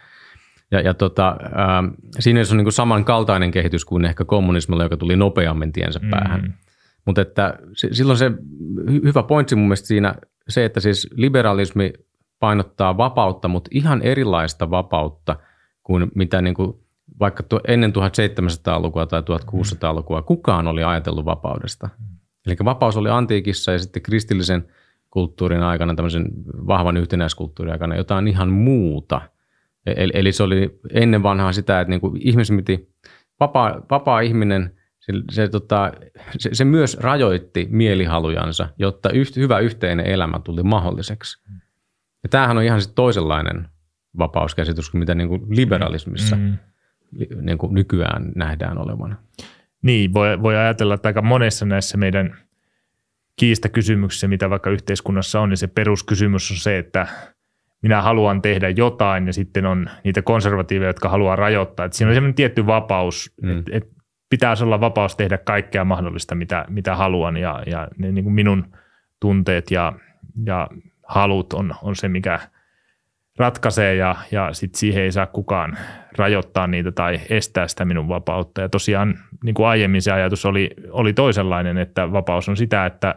Ja, 0.70 0.80
ja 0.80 0.94
tota, 0.94 1.28
äh, 1.28 1.92
siinä 2.18 2.40
on 2.50 2.56
niin 2.56 2.64
kuin 2.64 2.72
samankaltainen 2.72 3.50
kehitys 3.50 3.84
kuin 3.84 4.04
ehkä 4.04 4.24
kommunismilla, 4.24 4.82
joka 4.82 4.96
tuli 4.96 5.16
nopeammin 5.16 5.72
tiensä 5.72 5.98
mm. 6.02 6.10
päähän. 6.10 6.54
Mutta 7.04 7.22
että 7.22 7.58
silloin 7.92 8.18
se 8.18 8.30
hyvä 8.86 9.22
pointsi 9.22 9.56
mun 9.56 9.64
mielestä 9.64 9.86
siinä 9.86 10.14
se, 10.48 10.64
että 10.64 10.80
siis 10.80 11.08
liberalismi 11.14 11.92
painottaa 12.40 12.96
vapautta, 12.96 13.48
mutta 13.48 13.70
ihan 13.72 14.02
erilaista 14.02 14.70
vapautta 14.70 15.36
kuin 15.82 16.10
mitä 16.14 16.42
niin 16.42 16.54
kuin 16.54 16.85
vaikka 17.20 17.42
tu- 17.42 17.60
ennen 17.68 17.92
1700-lukua 17.92 19.06
tai 19.06 19.20
1600-lukua 19.20 20.22
kukaan 20.22 20.66
oli 20.66 20.84
ajatellut 20.84 21.24
vapaudesta. 21.24 21.88
Eli 22.46 22.56
vapaus 22.64 22.96
oli 22.96 23.10
antiikissa 23.10 23.72
ja 23.72 23.78
sitten 23.78 24.02
kristillisen 24.02 24.66
kulttuurin 25.10 25.62
aikana, 25.62 25.94
tämmöisen 25.94 26.28
vahvan 26.46 26.96
yhtenäiskulttuurin 26.96 27.72
aikana 27.72 27.96
jotain 27.96 28.28
ihan 28.28 28.50
muuta. 28.50 29.20
E-, 29.86 29.94
eli, 29.96 30.12
eli 30.14 30.32
se 30.32 30.42
oli 30.42 30.80
ennen 30.92 31.22
vanhaa 31.22 31.52
sitä, 31.52 31.80
että 31.80 31.90
niin 31.90 32.00
kuin 32.00 32.20
vapaa, 33.40 33.82
vapaa 33.90 34.20
ihminen, 34.20 34.76
se, 34.98 35.12
se, 35.30 35.48
tota, 35.48 35.92
se, 36.38 36.50
se 36.52 36.64
myös 36.64 36.96
rajoitti 37.00 37.66
mielihalujansa, 37.70 38.68
jotta 38.78 39.10
yht, 39.10 39.36
hyvä 39.36 39.58
yhteinen 39.58 40.06
elämä 40.06 40.38
tuli 40.38 40.62
mahdolliseksi. 40.62 41.42
Ja 42.22 42.28
tämähän 42.28 42.56
on 42.56 42.64
ihan 42.64 42.82
sit 42.82 42.94
toisenlainen 42.94 43.68
vapauskäsitys 44.18 44.90
kuin 44.90 44.98
mitä 44.98 45.14
niin 45.14 45.28
kuin 45.28 45.42
liberalismissa 45.48 46.36
mm. 46.36 46.56
Niin 47.40 47.58
kuin 47.58 47.74
nykyään 47.74 48.32
nähdään 48.34 48.78
olevan. 48.78 49.18
Niin, 49.82 50.14
voi, 50.14 50.42
voi 50.42 50.56
ajatella, 50.56 50.94
että 50.94 51.08
aika 51.08 51.22
monessa 51.22 51.66
näissä 51.66 51.96
meidän 51.96 52.36
kiistakysymyksissä, 53.36 54.28
mitä 54.28 54.50
vaikka 54.50 54.70
yhteiskunnassa 54.70 55.40
on, 55.40 55.48
niin 55.48 55.56
se 55.56 55.66
peruskysymys 55.66 56.50
on 56.50 56.56
se, 56.56 56.78
että 56.78 57.06
minä 57.82 58.02
haluan 58.02 58.42
tehdä 58.42 58.68
jotain 58.68 59.26
ja 59.26 59.32
sitten 59.32 59.66
on 59.66 59.90
niitä 60.04 60.22
konservatiiveja, 60.22 60.88
jotka 60.88 61.08
haluaa 61.08 61.36
rajoittaa. 61.36 61.86
Että 61.86 61.98
siinä 61.98 62.08
on 62.08 62.14
sellainen 62.14 62.34
tietty 62.34 62.66
vapaus, 62.66 63.34
mm. 63.42 63.58
että 63.58 63.70
et 63.74 63.88
pitäisi 64.30 64.64
olla 64.64 64.80
vapaus 64.80 65.16
tehdä 65.16 65.38
kaikkea 65.38 65.84
mahdollista, 65.84 66.34
mitä, 66.34 66.64
mitä 66.68 66.96
haluan 66.96 67.36
ja, 67.36 67.62
ja 67.66 67.88
ne, 67.98 68.12
niin 68.12 68.24
kuin 68.24 68.34
minun 68.34 68.66
tunteet 69.20 69.70
ja, 69.70 69.92
ja 70.46 70.68
halut 71.06 71.52
on, 71.52 71.74
on 71.82 71.96
se, 71.96 72.08
mikä 72.08 72.40
ratkaisee 73.38 73.94
ja, 73.94 74.16
ja 74.30 74.52
sit 74.52 74.74
siihen 74.74 75.02
ei 75.02 75.12
saa 75.12 75.26
kukaan 75.26 75.78
rajoittaa 76.18 76.66
niitä 76.66 76.92
tai 76.92 77.20
estää 77.30 77.68
sitä 77.68 77.84
minun 77.84 78.08
vapautta. 78.08 78.60
Ja 78.60 78.68
tosiaan 78.68 79.18
niin 79.44 79.54
kuin 79.54 79.66
aiemmin 79.66 80.02
se 80.02 80.12
ajatus 80.12 80.46
oli, 80.46 80.70
oli 80.90 81.12
toisenlainen, 81.12 81.78
että 81.78 82.12
vapaus 82.12 82.48
on 82.48 82.56
sitä, 82.56 82.86
että 82.86 83.14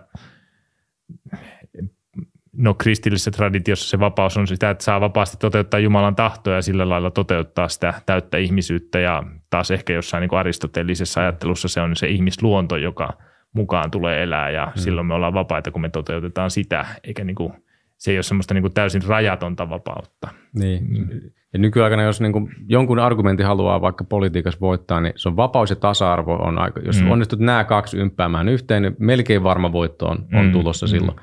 no 2.53 2.73
kristillisessä 2.73 3.31
traditiossa 3.31 3.89
se 3.89 3.99
vapaus 3.99 4.37
on 4.37 4.47
sitä, 4.47 4.69
että 4.69 4.83
saa 4.83 5.01
vapaasti 5.01 5.37
toteuttaa 5.37 5.79
Jumalan 5.79 6.15
tahtoa 6.15 6.53
ja 6.53 6.61
sillä 6.61 6.89
lailla 6.89 7.11
toteuttaa 7.11 7.67
sitä 7.67 7.93
täyttä 8.05 8.37
ihmisyyttä 8.37 8.99
ja 8.99 9.23
taas 9.49 9.71
ehkä 9.71 9.93
jossain 9.93 10.21
niin 10.21 10.29
kuin 10.29 10.39
aristoteellisessa 10.39 11.21
ajattelussa 11.21 11.67
se 11.67 11.81
on 11.81 11.95
se 11.95 12.07
ihmisluonto, 12.07 12.77
joka 12.77 13.13
mukaan 13.53 13.91
tulee 13.91 14.23
elää 14.23 14.49
ja 14.49 14.65
hmm. 14.65 14.73
silloin 14.75 15.07
me 15.07 15.13
ollaan 15.13 15.33
vapaita, 15.33 15.71
kun 15.71 15.81
me 15.81 15.89
toteutetaan 15.89 16.51
sitä, 16.51 16.85
eikä 17.03 17.23
niin 17.23 17.35
kuin, 17.35 17.53
se 17.99 18.11
ei 18.11 18.17
ole 18.17 18.23
semmoista 18.23 18.53
niin 18.53 18.61
kuin 18.61 18.73
täysin 18.73 19.03
rajatonta 19.07 19.69
vapautta. 19.69 20.27
Niin. 20.53 20.87
Mm. 20.89 21.21
Ja 21.53 21.59
nykyaikana, 21.59 22.03
jos 22.03 22.21
niin 22.21 22.33
kuin 22.33 22.49
jonkun 22.67 22.99
argumentin 22.99 23.45
haluaa 23.45 23.81
vaikka 23.81 24.03
politiikassa 24.03 24.59
voittaa, 24.59 25.01
niin 25.01 25.13
se 25.15 25.29
on 25.29 25.35
vapaus 25.35 25.69
ja 25.69 25.75
tasa-arvo. 25.75 26.33
On 26.35 26.59
aika, 26.59 26.79
jos 26.79 27.01
mm. 27.01 27.11
onnistut 27.11 27.39
nämä 27.39 27.63
kaksi 27.63 27.97
ympäämään 27.97 28.49
yhteen, 28.49 28.81
niin 28.81 28.95
melkein 28.99 29.43
varma 29.43 29.71
voitto 29.71 30.05
on, 30.07 30.25
on 30.33 30.45
mm. 30.45 30.51
tulossa 30.51 30.85
mm. 30.85 30.89
silloin. 30.89 31.17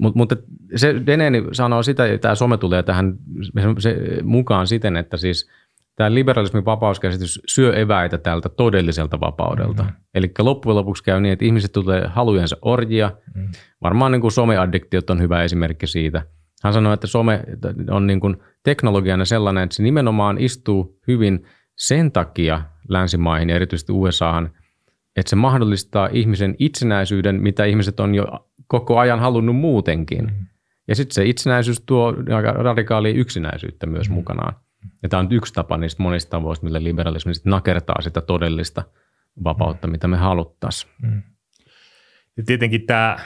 Mut, 0.00 0.14
mutta 0.14 0.36
se 0.76 0.94
Deneni 1.06 1.42
sanoo 1.52 1.82
sitä, 1.82 2.06
ja 2.06 2.18
tämä 2.18 2.34
some 2.34 2.56
tulee 2.56 2.82
tähän 2.82 3.14
se, 3.78 3.96
mukaan 4.22 4.66
siten, 4.66 4.96
että 4.96 5.16
siis 5.16 5.50
tämä 5.98 6.14
liberalismin 6.14 6.64
vapauskäsitys 6.64 7.40
syö 7.48 7.76
eväitä 7.76 8.18
tältä 8.18 8.48
todelliselta 8.48 9.20
vapaudelta. 9.20 9.82
Mm-hmm. 9.82 9.96
Eli 10.14 10.30
loppujen 10.38 10.76
lopuksi 10.76 11.04
käy 11.04 11.20
niin, 11.20 11.32
että 11.32 11.44
ihmiset 11.44 11.72
tulee 11.72 12.06
halujensa 12.06 12.56
orjia. 12.62 13.12
Mm-hmm. 13.34 13.50
Varmaan 13.82 14.12
niin 14.12 14.20
kuin 14.20 14.32
someaddiktiot 14.32 15.10
on 15.10 15.20
hyvä 15.20 15.42
esimerkki 15.42 15.86
siitä. 15.86 16.22
Hän 16.62 16.72
sanoi, 16.72 16.94
että 16.94 17.06
some 17.06 17.44
on 17.90 18.06
niin 18.06 18.20
kuin 18.20 18.36
teknologiana 18.62 19.24
sellainen, 19.24 19.64
että 19.64 19.76
se 19.76 19.82
nimenomaan 19.82 20.38
istuu 20.38 20.98
hyvin 21.08 21.46
sen 21.76 22.12
takia 22.12 22.62
länsimaihin 22.88 23.48
ja 23.48 23.56
erityisesti 23.56 23.92
USAhan, 23.92 24.50
että 25.16 25.30
se 25.30 25.36
mahdollistaa 25.36 26.08
ihmisen 26.12 26.54
itsenäisyyden, 26.58 27.42
mitä 27.42 27.64
ihmiset 27.64 28.00
on 28.00 28.14
jo 28.14 28.26
koko 28.66 28.98
ajan 28.98 29.20
halunnut 29.20 29.56
muutenkin. 29.56 30.24
Mm. 30.24 30.46
Ja 30.88 30.94
sitten 30.94 31.14
se 31.14 31.24
itsenäisyys 31.24 31.82
tuo 31.86 32.14
aika 32.36 32.52
radikaalia 32.52 33.12
yksinäisyyttä 33.12 33.86
myös 33.86 34.08
mm. 34.08 34.14
mukanaan. 34.14 34.54
Ja 35.02 35.08
tämä 35.08 35.20
on 35.20 35.32
yksi 35.32 35.54
tapa 35.54 35.76
niistä 35.76 36.02
monista 36.02 36.30
tavoista, 36.30 36.64
millä 36.64 36.82
liberalismi 36.82 37.34
sit 37.34 37.44
nakertaa 37.44 38.00
sitä 38.00 38.20
todellista 38.20 38.84
vapautta, 39.44 39.86
mm. 39.86 39.90
mitä 39.90 40.08
me 40.08 40.16
haluttaisiin. 40.16 40.92
Mm. 41.02 41.22
Ja 42.36 42.42
tietenkin 42.46 42.86
tämä, 42.86 43.16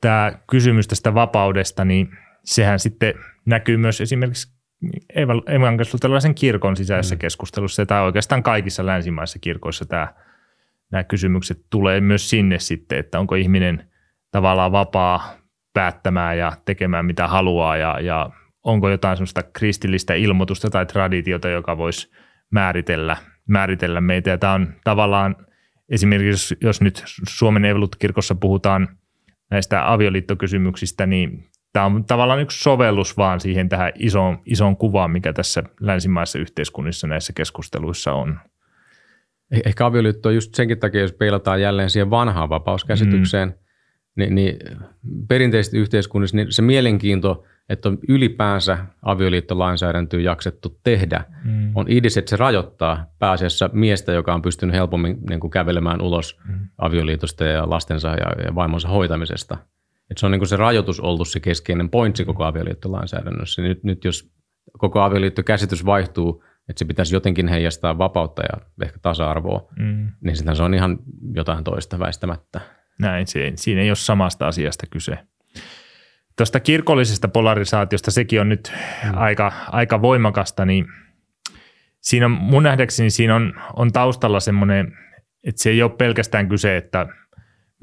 tämä 0.00 0.32
kysymys 0.50 0.88
tästä 0.88 1.14
vapaudesta, 1.14 1.84
niin 1.84 2.08
sehän 2.44 2.78
sitten 2.78 3.14
näkyy 3.46 3.76
myös 3.76 4.00
esimerkiksi 4.00 4.54
evankelisluterilaisen 5.46 6.34
kirkon 6.34 6.76
sisäisessä 6.76 7.14
mm. 7.14 7.18
keskustelussa, 7.18 7.86
tai 7.86 8.02
oikeastaan 8.02 8.42
kaikissa 8.42 8.86
länsimaissa 8.86 9.38
kirkoissa 9.38 9.84
tämä, 9.84 10.14
nämä 10.90 11.04
kysymykset 11.04 11.64
tulee 11.70 12.00
myös 12.00 12.30
sinne 12.30 12.58
sitten, 12.58 12.98
että 12.98 13.20
onko 13.20 13.34
ihminen 13.34 13.90
tavallaan 14.30 14.72
vapaa 14.72 15.36
päättämään 15.72 16.38
ja 16.38 16.52
tekemään 16.64 17.06
mitä 17.06 17.28
haluaa 17.28 17.76
ja, 17.76 18.00
ja 18.00 18.30
onko 18.64 18.90
jotain 18.90 19.16
sellaista 19.16 19.42
kristillistä 19.42 20.14
ilmoitusta 20.14 20.70
tai 20.70 20.86
traditiota, 20.86 21.48
joka 21.48 21.78
voisi 21.78 22.10
määritellä, 22.50 23.16
määritellä 23.48 24.00
meitä. 24.00 24.30
Ja 24.30 24.38
tämä 24.38 24.52
on 24.52 24.74
tavallaan 24.84 25.36
esimerkiksi, 25.88 26.56
jos 26.60 26.80
nyt 26.80 27.02
Suomen 27.28 27.64
evoluutkirkossa 27.64 28.34
puhutaan 28.34 28.88
näistä 29.50 29.92
avioliittokysymyksistä, 29.92 31.06
niin 31.06 31.44
tämä 31.72 31.86
on 31.86 32.04
tavallaan 32.04 32.40
yksi 32.40 32.62
sovellus 32.62 33.16
vaan 33.16 33.40
siihen 33.40 33.68
tähän 33.68 33.92
isoon, 33.94 34.38
isoon 34.46 34.76
kuvaan, 34.76 35.10
mikä 35.10 35.32
tässä 35.32 35.62
länsimaissa 35.80 36.38
yhteiskunnissa 36.38 37.06
näissä 37.06 37.32
keskusteluissa 37.32 38.12
on. 38.12 38.40
Eh, 39.50 39.62
ehkä 39.66 39.86
avioliitto 39.86 40.28
on 40.28 40.34
just 40.34 40.54
senkin 40.54 40.78
takia, 40.78 41.00
jos 41.00 41.12
peilataan 41.12 41.60
jälleen 41.60 41.90
siihen 41.90 42.10
vanhaan 42.10 42.48
vapauskäsitykseen, 42.48 43.48
mm. 43.48 43.54
niin, 44.16 44.34
niin 44.34 44.58
perinteisesti 45.28 45.78
yhteiskunnissa 45.78 46.36
niin 46.36 46.52
se 46.52 46.62
mielenkiinto, 46.62 47.44
että 47.68 47.88
on 47.88 47.98
ylipäänsä 48.08 48.78
avioliittolainsäädäntöä 49.02 50.20
jaksettu 50.20 50.80
tehdä, 50.82 51.24
mm. 51.44 51.72
on 51.74 51.86
idis, 51.88 52.16
että 52.16 52.30
se 52.30 52.36
rajoittaa 52.36 53.06
pääasiassa 53.18 53.70
miestä, 53.72 54.12
joka 54.12 54.34
on 54.34 54.42
pystynyt 54.42 54.74
helpommin 54.74 55.18
niin 55.28 55.40
kuin 55.40 55.50
kävelemään 55.50 56.02
ulos 56.02 56.38
mm. 56.48 56.68
avioliitosta 56.78 57.44
ja 57.44 57.70
lastensa 57.70 58.08
ja, 58.08 58.44
ja 58.44 58.54
vaimonsa 58.54 58.88
hoitamisesta– 58.88 59.58
että 60.10 60.20
se 60.20 60.26
on 60.26 60.32
niin 60.32 60.46
se 60.46 60.56
rajoitus 60.56 61.00
ollut 61.00 61.28
se 61.28 61.40
keskeinen 61.40 61.88
pointsi 61.88 62.24
koko 62.24 62.44
avioliittolainsäädännössä. 62.44 63.62
Nyt, 63.62 63.84
nyt 63.84 64.04
jos 64.04 64.30
koko 64.78 65.00
avioliittokäsitys 65.00 65.86
vaihtuu, 65.86 66.44
että 66.68 66.78
se 66.78 66.84
pitäisi 66.84 67.16
jotenkin 67.16 67.48
heijastaa 67.48 67.98
vapautta 67.98 68.42
ja 68.42 68.66
ehkä 68.82 68.98
tasa-arvoa, 69.02 69.68
mm. 69.78 70.12
niin 70.20 70.36
sitten 70.36 70.56
se 70.56 70.62
on 70.62 70.74
ihan 70.74 70.98
jotain 71.34 71.64
toista 71.64 71.98
väistämättä. 71.98 72.60
Näin, 72.98 73.26
siinä 73.54 73.80
ei 73.80 73.90
ole 73.90 73.96
samasta 73.96 74.46
asiasta 74.46 74.86
kyse. 74.90 75.18
Tuosta 76.36 76.60
kirkollisesta 76.60 77.28
polarisaatiosta, 77.28 78.10
sekin 78.10 78.40
on 78.40 78.48
nyt 78.48 78.72
mm. 79.04 79.10
aika, 79.14 79.52
aika 79.72 80.02
voimakasta, 80.02 80.64
niin 80.64 80.86
siinä 82.00 82.26
on, 82.26 82.32
mun 82.32 82.62
nähdäkseni 82.62 83.10
siinä 83.10 83.36
on, 83.36 83.54
on 83.76 83.92
taustalla 83.92 84.40
semmoinen, 84.40 84.98
että 85.44 85.62
se 85.62 85.70
ei 85.70 85.82
ole 85.82 85.90
pelkästään 85.90 86.48
kyse, 86.48 86.76
että– 86.76 87.06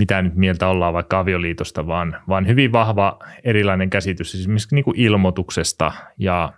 mitä 0.01 0.21
nyt 0.21 0.35
mieltä 0.35 0.67
ollaan 0.67 0.93
vaikka 0.93 1.19
avioliitosta, 1.19 1.87
vaan, 1.87 2.17
vaan 2.27 2.47
hyvin 2.47 2.71
vahva 2.71 3.19
erilainen 3.43 3.89
käsitys 3.89 4.35
esimerkiksi 4.35 4.75
niin 4.75 4.85
kuin 4.85 4.99
ilmoituksesta 4.99 5.91
ja 6.17 6.53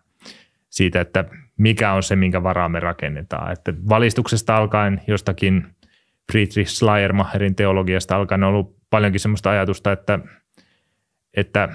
siitä, 0.70 1.02
että 1.02 1.26
mikä 1.58 1.94
on 1.94 2.04
se, 2.04 2.16
minkä 2.16 2.44
varaa 2.44 2.70
me 2.70 2.80
rakennetaan. 2.80 3.52
Että 3.52 3.74
valistuksesta 3.90 4.56
alkaen 4.56 5.02
jostakin 5.08 5.68
Friedrich 6.32 6.70
Schleiermacherin 6.70 7.56
teologiasta 7.56 8.16
alkaen 8.16 8.44
on 8.44 8.50
ollut 8.50 8.76
paljonkin 8.90 9.20
sellaista 9.20 9.50
ajatusta, 9.50 9.92
että, 9.92 10.20
että 11.34 11.70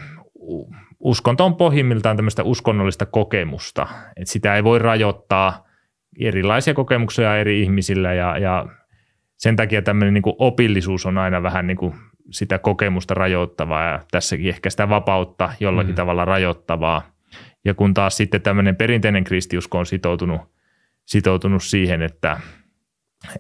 uskonto 1.01 1.45
on 1.45 1.57
pohjimmiltaan 1.57 2.17
tämmöistä 2.17 2.43
uskonnollista 2.43 3.07
kokemusta, 3.07 3.87
että 4.17 4.33
sitä 4.33 4.57
ei 4.57 4.65
voi 4.65 4.79
rajoittaa 4.79 5.69
erilaisia 6.21 6.75
kokemuksia 6.75 7.37
eri 7.37 7.63
ihmisillä 7.63 8.15
ja, 8.15 8.39
ja 8.39 8.67
sen 9.37 9.57
takia 9.57 9.83
tämmöinen 9.83 10.15
niin 10.15 10.23
opillisuus 10.39 11.07
on 11.07 11.19
aina 11.19 11.43
vähän 11.43 11.67
niin 11.67 11.77
kuin 11.77 11.95
sitä 12.31 12.59
kokemusta 12.59 13.15
rajoittavaa 13.15 13.85
ja 13.85 14.01
tässäkin 14.11 14.49
ehkä 14.49 14.71
sitä 14.71 14.89
vapautta 14.89 15.53
jollakin 15.61 15.93
mm. 15.93 15.97
tavalla 15.97 16.25
rajoittavaa. 16.25 17.03
Ja 17.65 17.75
kun 17.75 17.95
taas 17.95 18.17
sitten 18.17 18.43
tämmöinen 18.43 18.77
perinteinen 18.77 19.25
kristiusko 19.25 19.79
on 19.79 19.87
sitoutunut, 19.87 20.41
sitoutunut 21.05 21.63
siihen, 21.63 22.03
että, 22.03 22.41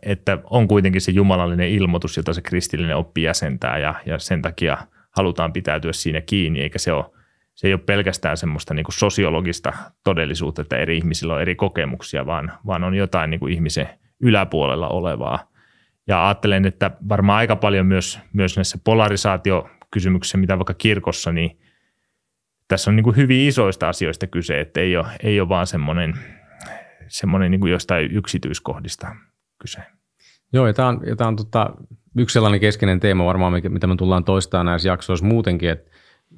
että 0.02 0.38
on 0.44 0.68
kuitenkin 0.68 1.00
se 1.00 1.12
jumalallinen 1.12 1.68
ilmoitus, 1.68 2.16
jota 2.16 2.32
se 2.32 2.42
kristillinen 2.42 2.96
oppi 2.96 3.22
jäsentää 3.22 3.78
ja, 3.78 3.94
ja 4.06 4.18
sen 4.18 4.42
takia 4.42 4.78
halutaan 5.18 5.52
pitäytyä 5.52 5.92
siinä 5.92 6.20
kiinni, 6.20 6.60
eikä 6.60 6.78
se 6.78 6.92
ole, 6.92 7.04
se 7.54 7.66
ei 7.66 7.72
ole 7.72 7.80
pelkästään 7.87 8.37
semmoista 8.37 8.75
niin 8.75 8.87
sosiologista 8.90 9.72
todellisuutta, 10.04 10.62
että 10.62 10.76
eri 10.76 10.96
ihmisillä 10.96 11.34
on 11.34 11.42
eri 11.42 11.54
kokemuksia, 11.54 12.26
vaan, 12.26 12.52
vaan 12.66 12.84
on 12.84 12.94
jotain 12.94 13.30
niin 13.30 13.48
ihmisen 13.48 13.88
yläpuolella 14.20 14.88
olevaa– 14.88 15.38
ja 16.08 16.26
ajattelen, 16.26 16.66
että 16.66 16.90
varmaan 17.08 17.38
aika 17.38 17.56
paljon 17.56 17.87
myös, 17.87 18.20
myös 18.32 18.56
näissä 18.56 18.78
polarisaatiokysymyksissä, 18.84 20.38
mitä 20.38 20.58
vaikka 20.58 20.75
kirkossa, 20.75 21.32
niin 21.32 21.58
tässä 22.68 22.90
on 22.90 22.96
niin 22.96 23.16
hyvin 23.16 23.48
isoista 23.48 23.88
asioista 23.88 24.26
kyse, 24.26 24.60
että 24.60 24.80
ei 24.80 24.96
ole, 24.96 25.06
ei 25.22 25.40
ole 25.40 25.48
vaan 25.48 25.66
semmoinen 25.66 26.14
semmoinen 27.08 27.50
niin 27.50 27.68
jostain 27.68 28.16
yksityiskohdista 28.16 29.16
kyse. 29.58 29.78
Joo, 30.52 30.66
ja 30.66 30.72
tämä 30.72 30.88
on, 30.88 31.00
ja 31.06 31.16
tämä 31.16 31.28
on 31.28 31.37
tota, 31.37 31.70
yksi 32.20 32.32
sellainen 32.32 32.60
keskeinen 32.60 33.00
teema 33.00 33.25
varmaan, 33.25 33.52
mitä 33.68 33.87
me 33.87 33.96
tullaan 33.96 34.25
toistamaan 34.25 34.66
näissä 34.66 34.88
jaksoissa 34.88 35.26
muutenkin, 35.26 35.70
että 35.70 35.90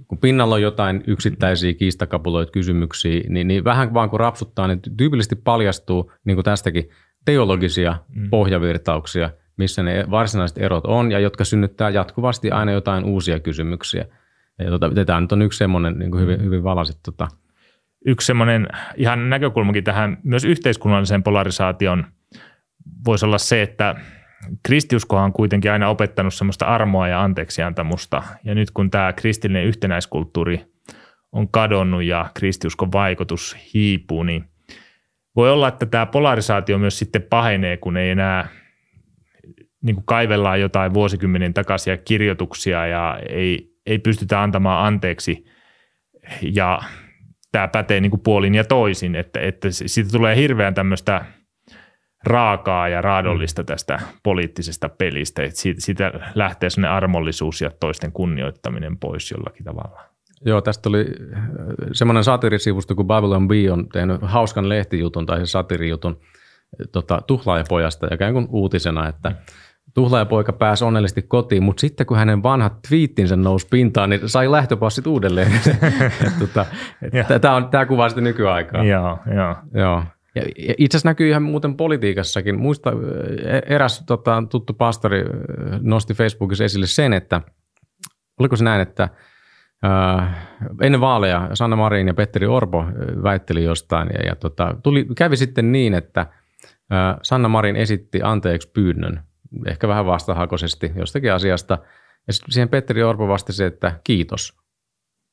kun 0.08 0.18
pinnalla 0.18 0.54
on 0.54 0.62
jotain 0.62 1.04
yksittäisiä 1.06 1.75
kiistakapuloita 1.75 2.52
kysymyksiä, 2.52 3.20
niin, 3.28 3.49
niin 3.49 3.64
vähän 3.64 3.94
vaan 3.94 4.10
kun 4.10 4.20
rapsuttaa, 4.20 4.66
niin 4.66 4.80
tyypillisesti 4.96 5.37
paljastuu, 5.37 6.12
niin 6.25 6.37
kuin 6.37 6.44
tästäkin, 6.44 6.90
teologisia 7.25 7.96
mm. 8.08 8.30
pohjavirtauksia, 8.30 9.30
missä 9.56 9.82
ne 9.82 10.04
varsinaiset 10.10 10.58
erot 10.58 10.87
on, 10.87 11.12
ja 11.12 11.18
jotka 11.18 11.44
synnyttää 11.44 11.90
jatkuvasti 11.90 12.50
aina 12.50 12.72
jotain 12.72 13.04
uusia 13.04 13.40
kysymyksiä. 13.40 14.04
Ja 14.58 14.70
tota, 14.70 14.90
tämä 15.06 15.20
nyt 15.20 15.32
on 15.32 15.42
yksi 15.42 15.56
semmoinen 15.56 15.99
niin 15.99 16.10
kuin 16.10 16.22
hyvin, 16.22 16.38
mm. 16.38 16.44
hyvin 16.44 16.64
valasit. 16.64 16.99
Tota. 17.02 17.28
Yksi 18.06 18.26
semmoinen 18.26 18.68
ihan 18.96 19.30
näkökulmakin 19.30 19.84
tähän 19.84 20.18
myös 20.22 20.44
yhteiskunnalliseen 20.44 21.22
polarisaation 21.22 22.04
voisi 23.04 23.26
olla 23.26 23.38
se, 23.38 23.62
että 23.62 23.96
kristiuskohan 24.62 25.25
on 25.25 25.32
kuitenkin 25.32 25.73
aina 25.73 25.88
opettanut 25.88 26.35
semmoista 26.35 26.64
armoa 26.64 27.09
ja 27.09 27.23
anteeksiantamusta. 27.23 28.23
Ja 28.44 28.54
nyt 28.54 28.70
kun 28.70 28.90
tämä 28.90 29.12
kristillinen 29.12 29.64
yhtenäiskulttuuri 29.64 30.64
on 31.32 31.50
kadonnut 31.50 32.02
ja 32.02 32.30
kristiuskon 32.35 32.92
vaikutus 32.92 33.56
hiipuu, 33.75 34.23
niin 34.23 34.44
voi 35.37 35.50
olla, 35.50 35.68
että 35.68 35.87
tämä 35.87 36.06
polarisaatio 36.06 36.78
myös 36.78 36.99
sitten 36.99 37.23
pahenee, 37.23 37.76
kun 37.76 37.97
ei 37.97 38.11
enää 38.11 38.49
niin 39.82 39.97
kuin 39.97 40.06
kaivellaan 40.06 40.61
jotain 40.61 40.94
vuosikymmenen 40.94 41.54
takaisia 41.54 41.97
kirjoituksia 41.97 42.87
ja 42.87 43.18
ei, 43.28 43.75
ei 43.87 43.99
pystytä 43.99 44.42
antamaan 44.42 44.87
anteeksi. 44.87 45.44
Ja 46.42 46.82
tämä 47.52 47.68
pätee 47.68 48.00
niin 48.00 48.11
kuin 48.11 48.20
puolin 48.20 48.54
ja 48.54 48.64
toisin, 48.64 49.14
että, 49.14 49.40
että 49.40 49.68
siitä 49.70 50.11
tulee 50.11 50.37
hirveän 50.37 50.75
tämmöistä– 50.75 51.25
raakaa 52.25 52.89
ja 52.89 53.03
raadollista 53.03 53.65
tästä 53.65 53.99
poliittisesta 54.23 54.89
pelistä. 54.89 55.43
Että 55.43 55.61
siitä, 55.61 55.81
siitä 55.81 56.12
lähtee 56.35 56.71
sellainen 56.71 56.97
armollisuus 56.97 57.61
ja 57.61 57.71
toisten 57.81 58.12
kunnioittaminen 58.12 58.99
pois 58.99 59.31
jollakin 59.31 59.65
tavalla. 59.65 60.00
Joo, 60.45 60.61
tästä 60.61 60.83
tuli 60.83 61.07
äh, 61.37 61.43
semmoinen 61.93 62.25
satirisivusto 62.25 62.95
kuin 62.95 63.07
Babylon 63.07 63.49
B 63.49 63.50
on 63.73 63.89
tehnyt 63.89 64.17
hauskan 64.23 64.69
lehtijutun 64.69 65.27
tai 65.27 65.47
satirijutun 65.47 66.12
äh, 66.21 66.87
tota, 66.93 67.23
tuhlaajapojasta 67.27 68.07
ja 68.07 68.15
ikään 68.15 68.33
kuin 68.33 68.47
uutisena, 68.50 69.09
että 69.09 69.29
mm. 69.29 69.37
tuhlaajapoika 69.95 70.53
pääsi 70.53 70.85
onnellisesti 70.85 71.23
kotiin, 71.23 71.62
mutta 71.62 71.81
sitten 71.81 72.07
kun 72.07 72.17
hänen 72.17 72.43
vanhat 72.43 72.83
twiittinsä 72.89 73.37
nousi 73.37 73.67
pintaan, 73.71 74.11
niin 74.11 74.29
sai 74.29 74.50
lähtöpassit 74.50 75.07
uudelleen. 75.07 75.53
tota, 76.41 76.67
tämä, 77.41 77.69
tämä 77.71 77.87
kuvaa 77.87 78.09
sitten 78.09 78.25
nykyaikaa. 78.25 78.85
Joo, 78.85 79.19
joo. 79.35 79.57
joo. 79.75 80.03
Ja 80.34 80.42
itse 80.78 80.96
asiassa 80.96 81.08
näkyy 81.08 81.28
ihan 81.28 81.42
muuten 81.42 81.76
politiikassakin. 81.76 82.60
Muista 82.60 82.92
e-, 83.44 83.75
eräs 83.75 84.02
tota, 84.06 84.42
tuttu 84.50 84.75
pastori 84.75 85.25
nosti 85.80 86.14
Facebookissa 86.14 86.64
esille 86.64 86.87
sen, 86.87 87.12
että 87.12 87.40
oliko 88.38 88.56
se 88.56 88.64
näin, 88.64 88.80
että 88.80 89.08
ää, 89.82 90.46
ennen 90.82 91.00
vaaleja 91.00 91.49
Sanna 91.54 91.76
Marin 91.76 92.06
ja 92.06 92.14
Petteri 92.14 92.46
Orpo 92.46 92.84
väitteli 93.22 93.64
jostain 93.64 94.08
ja, 94.12 94.26
ja 94.26 94.37
tota, 94.37 94.75
tuli, 94.82 95.06
kävi 95.16 95.37
sitten 95.37 95.72
niin, 95.72 95.94
että 95.94 96.26
ää, 96.90 97.18
Sanna 97.22 97.49
Marin 97.49 97.76
esitti 97.76 98.20
anteeksi 98.22 98.70
pyynnön, 98.70 99.22
ehkä 99.66 99.88
vähän 99.88 100.06
vastahakoisesti 100.06 100.92
jostakin 100.94 101.32
asiasta, 101.32 101.78
ja 102.26 102.32
siihen 102.32 102.68
Petteri 102.68 103.02
Orpo 103.02 103.28
vastasi, 103.28 103.64
että 103.64 104.00
kiitos 104.04 104.60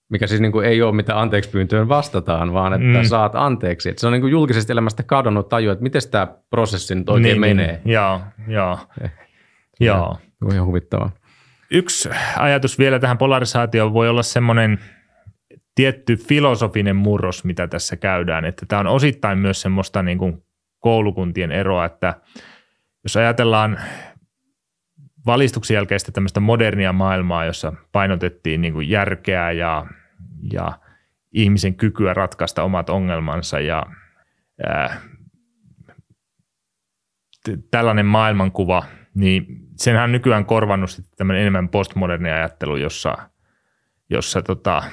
mikä 0.09 0.27
siis 0.27 0.41
niin 0.41 0.51
kuin 0.51 0.65
ei 0.65 0.81
ole 0.81 0.95
mitä 0.95 1.21
anteeksi 1.21 1.49
pyyntöön 1.49 1.89
vastataan, 1.89 2.53
vaan 2.53 2.73
että 2.73 2.99
mm. 2.99 3.03
saat 3.03 3.35
anteeksi. 3.35 3.89
Että 3.89 3.99
se 3.99 4.07
on 4.07 4.13
niin 4.13 4.21
kuin 4.21 4.31
julkisesta 4.31 4.73
elämästä 4.73 5.03
kadonnut 5.03 5.49
tajua, 5.49 5.73
että 5.73 5.83
miten 5.83 6.01
tämä 6.11 6.27
prosessi 6.49 6.95
nyt 6.95 7.09
oikein 7.09 7.23
niin, 7.23 7.41
niin. 7.41 7.57
menee. 7.57 7.81
Niin, 7.83 7.93
joo, 7.93 8.21
joo. 8.47 8.79
Joo. 9.79 10.17
On 10.41 10.53
ihan 10.53 10.67
huvittavaa. 10.67 11.11
Yksi 11.71 12.09
ajatus 12.37 12.79
vielä 12.79 12.99
tähän 12.99 13.17
polarisaatioon 13.17 13.93
voi 13.93 14.09
olla 14.09 14.23
semmoinen 14.23 14.79
tietty 15.75 16.15
filosofinen 16.15 16.95
murros, 16.95 17.43
mitä 17.43 17.67
tässä 17.67 17.95
käydään. 17.95 18.45
Että 18.45 18.65
tämä 18.65 18.79
on 18.79 18.87
osittain 18.87 19.37
myös 19.37 19.61
semmoista 19.61 20.03
niin 20.03 20.17
kuin 20.17 20.43
koulukuntien 20.79 21.51
eroa, 21.51 21.85
että 21.85 22.13
jos 23.03 23.17
ajatellaan 23.17 23.79
valistuksen 25.25 25.75
jälkeistä 25.75 26.11
tämmöistä 26.11 26.39
modernia 26.39 26.93
maailmaa, 26.93 27.45
jossa 27.45 27.73
painotettiin 27.91 28.61
niin 28.61 28.73
kuin 28.73 28.89
järkeä 28.89 29.51
ja, 29.51 29.85
ja 30.51 30.79
ihmisen 31.31 31.75
kykyä 31.75 32.13
ratkaista 32.13 32.63
omat 32.63 32.89
ongelmansa 32.89 33.59
ja 33.59 33.83
ää, 34.63 35.01
tällainen 37.71 38.05
maailmankuva, 38.05 38.83
niin 39.13 39.45
senhän 39.75 40.03
on 40.03 40.11
nykyään 40.11 40.45
korvannut 40.45 40.89
sitten 40.89 41.31
enemmän 41.31 41.69
postmoderni 41.69 42.31
ajattelu, 42.31 42.77
jossa, 42.77 43.17
jossa 44.09 44.41
tota, 44.41 44.83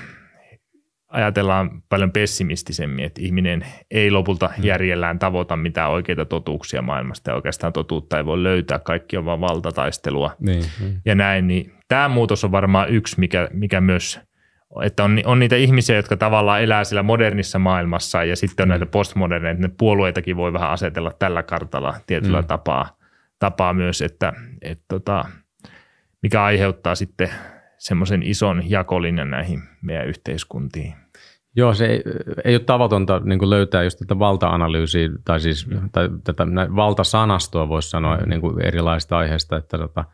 ajatellaan 1.09 1.83
paljon 1.89 2.13
pessimistisemmin, 2.13 3.05
että 3.05 3.21
ihminen 3.23 3.67
ei 3.91 4.11
lopulta 4.11 4.51
mm. 4.59 4.65
järjellään 4.65 5.19
tavoita 5.19 5.57
mitään 5.57 5.91
oikeita 5.91 6.25
totuuksia 6.25 6.83
maailmasta 6.83 7.31
ja 7.31 7.35
oikeastaan 7.35 7.73
totuutta 7.73 8.17
ei 8.17 8.25
voi 8.25 8.43
löytää, 8.43 8.79
kaikki 8.79 9.17
on 9.17 9.25
vain 9.25 9.41
valtataistelua 9.41 10.37
niin, 10.41 10.65
niin. 10.81 11.01
ja 11.05 11.15
näin. 11.15 11.47
Niin 11.47 11.73
tämä 11.89 12.09
muutos 12.09 12.45
on 12.45 12.53
varmaan 12.53 12.89
yksi, 12.89 13.21
mikä, 13.21 13.49
mikä 13.53 13.81
myös, 13.81 14.21
että 14.83 15.05
on, 15.05 15.21
on 15.25 15.39
niitä 15.39 15.57
ihmisiä, 15.57 15.97
jotka 15.97 16.17
tavallaan 16.17 16.63
elää 16.63 16.85
siellä 16.85 17.03
modernissa 17.03 17.59
maailmassa 17.59 18.25
ja 18.25 18.37
sitten 18.37 18.65
on 18.65 18.69
mm. 18.69 18.71
näitä 18.71 18.87
postmoderneja, 18.87 19.55
ne 19.55 19.71
puolueitakin 19.79 20.37
voi 20.37 20.53
vähän 20.53 20.71
asetella 20.71 21.13
tällä 21.19 21.43
kartalla 21.43 21.95
tietyllä 22.07 22.41
mm. 22.41 22.47
tapaa, 22.47 22.97
tapaa 23.39 23.73
myös, 23.73 24.03
että 24.03 24.33
et 24.63 24.81
tota, 24.89 25.25
mikä 26.23 26.45
aiheuttaa 26.45 26.95
sitten 26.95 27.29
semmoisen 27.79 28.23
ison 28.23 28.71
jakolinjan 28.71 29.31
näihin 29.31 29.63
meidän 29.83 30.07
yhteiskuntiin. 30.07 30.95
Joo, 31.57 31.75
se 31.75 31.87
ei, 31.87 32.03
ei 32.45 32.55
ole 32.55 32.65
tavatonta 32.65 33.21
niin 33.25 33.51
löytää 33.51 33.83
just 33.83 33.99
tätä 33.99 34.19
valta-analyysiä 34.19 35.09
tai 35.25 35.41
siis 35.41 35.67
mm. 35.67 35.91
tai 35.93 36.09
tätä 36.25 36.47
valtasanastoa 36.77 37.69
voisi 37.69 37.91
sanoa 37.91 38.17
mm. 38.17 38.29
niin 38.29 38.63
erilaisista 38.63 39.19
aiheista, 39.19 39.57
että 39.57 39.79
tota, 39.79 40.05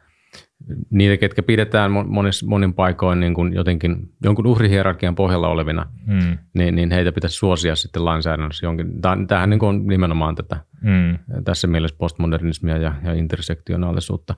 niitä, 0.90 1.16
ketkä 1.16 1.42
pidetään 1.42 1.90
monis, 1.90 2.44
monin 2.44 2.74
paikoin 2.74 3.20
niin 3.20 3.34
kuin 3.34 3.52
jotenkin 3.52 3.96
jonkun 4.24 4.46
uhrihierarkian 4.46 5.14
pohjalla 5.14 5.48
olevina, 5.48 5.86
mm. 6.06 6.38
niin, 6.54 6.74
niin 6.74 6.90
heitä 6.90 7.12
pitäisi 7.12 7.36
suosia 7.36 7.76
sitten 7.76 8.04
lainsäädännössä 8.04 8.66
jonkin. 8.66 9.00
Tämähän 9.28 9.50
niin 9.50 9.64
on 9.64 9.86
nimenomaan 9.86 10.34
tätä, 10.34 10.56
mm. 10.82 11.18
tässä 11.44 11.66
mielessä 11.66 11.96
postmodernismia 11.98 12.76
ja, 12.76 12.94
ja 13.04 13.12
intersektionaalisuutta. 13.12 14.34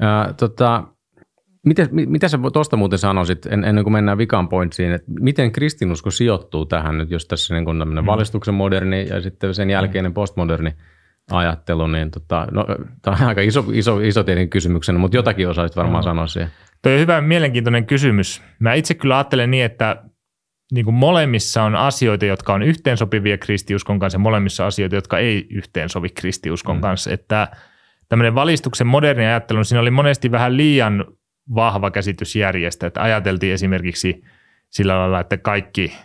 Ää, 0.00 0.32
tota, 0.32 0.84
Miten, 1.66 1.88
mitä 1.92 2.28
sä 2.28 2.38
tuosta 2.52 2.76
muuten 2.76 2.98
sanoisit, 2.98 3.46
en, 3.46 3.64
ennen 3.64 3.84
kuin 3.84 3.92
mennään 3.92 4.18
vikan 4.18 4.48
pointsiin, 4.48 4.92
että 4.92 5.12
miten 5.20 5.52
kristinusko 5.52 6.10
sijoittuu 6.10 6.66
tähän 6.66 6.98
nyt, 6.98 7.10
jos 7.10 7.26
tässä 7.26 7.54
niin 7.54 7.64
kuin 7.64 7.78
mm. 7.78 8.06
valistuksen 8.06 8.54
moderni 8.54 9.08
ja 9.08 9.20
sitten 9.20 9.54
sen 9.54 9.70
jälkeinen 9.70 10.14
postmoderni 10.14 10.74
ajattelu, 11.30 11.86
niin 11.86 12.10
tota, 12.10 12.46
no, 12.50 12.66
tämä 13.02 13.16
on 13.20 13.26
aika 13.26 13.40
iso, 13.40 13.64
iso, 13.72 14.00
iso 14.00 14.24
tietenkin 14.24 14.50
kysymyksenä, 14.50 14.98
mutta 14.98 15.16
jotakin 15.16 15.48
osaisit 15.48 15.76
varmaan 15.76 15.96
no. 15.96 16.02
sanoa 16.02 16.26
siihen. 16.26 16.50
Tuo 16.82 16.92
on 16.92 16.98
hyvä, 16.98 17.20
mielenkiintoinen 17.20 17.86
kysymys. 17.86 18.42
Mä 18.58 18.74
itse 18.74 18.94
kyllä 18.94 19.16
ajattelen 19.16 19.50
niin, 19.50 19.64
että 19.64 20.02
niin 20.72 20.84
kuin 20.84 20.94
molemmissa 20.94 21.62
on 21.62 21.74
asioita, 21.74 22.24
jotka 22.24 22.54
on 22.54 22.62
yhteensopivia 22.62 23.38
kristiuskon 23.38 23.98
kanssa 23.98 24.14
ja 24.14 24.20
molemmissa 24.20 24.66
asioita, 24.66 24.94
jotka 24.94 25.18
ei 25.18 25.46
yhteensovi 25.50 26.08
kristiuskon 26.08 26.76
mm. 26.76 26.80
kanssa. 26.80 27.12
Että 27.12 27.48
tämmöinen 28.08 28.34
valistuksen 28.34 28.86
moderni 28.86 29.26
ajattelu, 29.26 29.64
siinä 29.64 29.80
oli 29.80 29.90
monesti 29.90 30.30
vähän 30.30 30.56
liian 30.56 31.04
vahva 31.54 31.90
käsitys 31.90 32.36
järjestä, 32.36 32.86
että 32.86 33.02
ajateltiin 33.02 33.52
esimerkiksi 33.52 34.22
sillä 34.70 34.98
lailla, 34.98 35.20
että 35.20 35.36
kaikki 35.36 35.96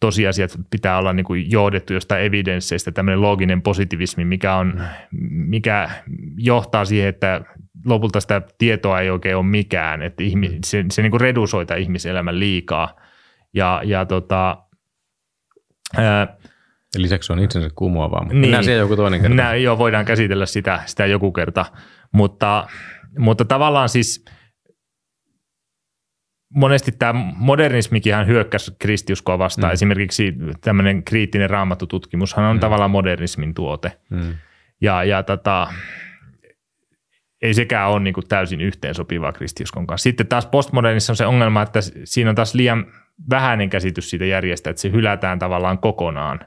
tosiasiat 0.00 0.50
pitää 0.70 0.98
olla 0.98 1.12
niin 1.12 1.24
kuin 1.24 1.50
johdettu 1.50 1.92
jostain 1.92 2.24
evidensseistä, 2.24 2.92
tämmöinen 2.92 3.22
looginen 3.22 3.62
positivismi, 3.62 4.24
mikä, 4.24 4.54
on, 4.54 4.82
mikä 5.30 5.90
johtaa 6.36 6.84
siihen, 6.84 7.08
että 7.08 7.40
lopulta 7.86 8.20
sitä 8.20 8.42
tietoa 8.58 9.00
ei 9.00 9.10
oikein 9.10 9.36
ole 9.36 9.46
mikään, 9.46 10.02
että 10.02 10.22
ihmi, 10.22 10.48
mm. 10.48 10.58
se, 10.64 10.84
se 10.90 11.02
niin 11.02 11.10
kuin 11.10 11.20
redusoita 11.20 11.74
ihmiselämän 11.74 12.38
liikaa. 12.38 13.00
Ja, 13.54 13.80
ja 13.84 14.06
tota, 14.06 14.58
ää, 15.96 16.36
Lisäksi 16.96 17.32
on 17.32 17.38
itsensä 17.38 17.70
kumoavaa, 17.74 18.20
mutta 18.20 18.34
niin, 18.34 18.40
mennään 18.40 18.64
siihen 18.64 18.80
joku 18.80 18.96
toinen 18.96 19.20
kerta. 19.20 19.34
Nää, 19.34 19.54
joo, 19.54 19.78
voidaan 19.78 20.04
käsitellä 20.04 20.46
sitä, 20.46 20.80
sitä 20.86 21.06
joku 21.06 21.32
kerta, 21.32 21.66
mutta 22.12 22.66
mutta 23.18 23.44
tavallaan 23.44 23.88
siis 23.88 24.24
monesti 26.56 26.92
tämä 26.92 27.20
modernismikin 27.36 28.26
hyökkäsi 28.26 28.76
kristiuskoa 28.78 29.38
vastaan. 29.38 29.70
Mm. 29.70 29.72
Esimerkiksi 29.72 30.34
tämmöinen 30.60 31.02
kriittinen 31.02 31.50
raamattututkimushan 31.50 32.44
on 32.44 32.56
mm. 32.56 32.60
tavallaan 32.60 32.90
modernismin 32.90 33.54
tuote. 33.54 33.92
Mm. 34.10 34.34
Ja, 34.80 35.04
ja 35.04 35.22
tota, 35.22 35.68
ei 37.42 37.54
sekään 37.54 37.90
ole 37.90 38.00
niin 38.00 38.14
kuin 38.14 38.28
täysin 38.28 38.60
yhteensopivaa 38.60 39.32
kristiuskon 39.32 39.86
kanssa. 39.86 40.02
Sitten 40.02 40.26
taas 40.26 40.46
postmodernissa 40.46 41.12
on 41.12 41.16
se 41.16 41.26
ongelma, 41.26 41.62
että 41.62 41.80
siinä 42.04 42.30
on 42.30 42.36
taas 42.36 42.54
liian 42.54 42.86
vähäinen 43.30 43.70
käsitys 43.70 44.10
siitä 44.10 44.24
järjestä, 44.24 44.70
että 44.70 44.82
se 44.82 44.92
hylätään 44.92 45.38
tavallaan 45.38 45.78
kokonaan. 45.78 46.40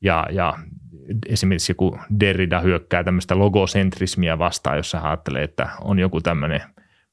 ja, 0.00 0.26
ja 0.30 0.54
esimerkiksi 1.28 1.70
joku 1.70 1.98
Derrida 2.20 2.60
hyökkää 2.60 3.04
tämmöistä 3.04 3.38
logosentrismiä 3.38 4.38
vastaan, 4.38 4.76
jossa 4.76 5.00
ajattelee, 5.02 5.42
että 5.44 5.68
on 5.80 5.98
joku 5.98 6.20
tämmöinen 6.20 6.62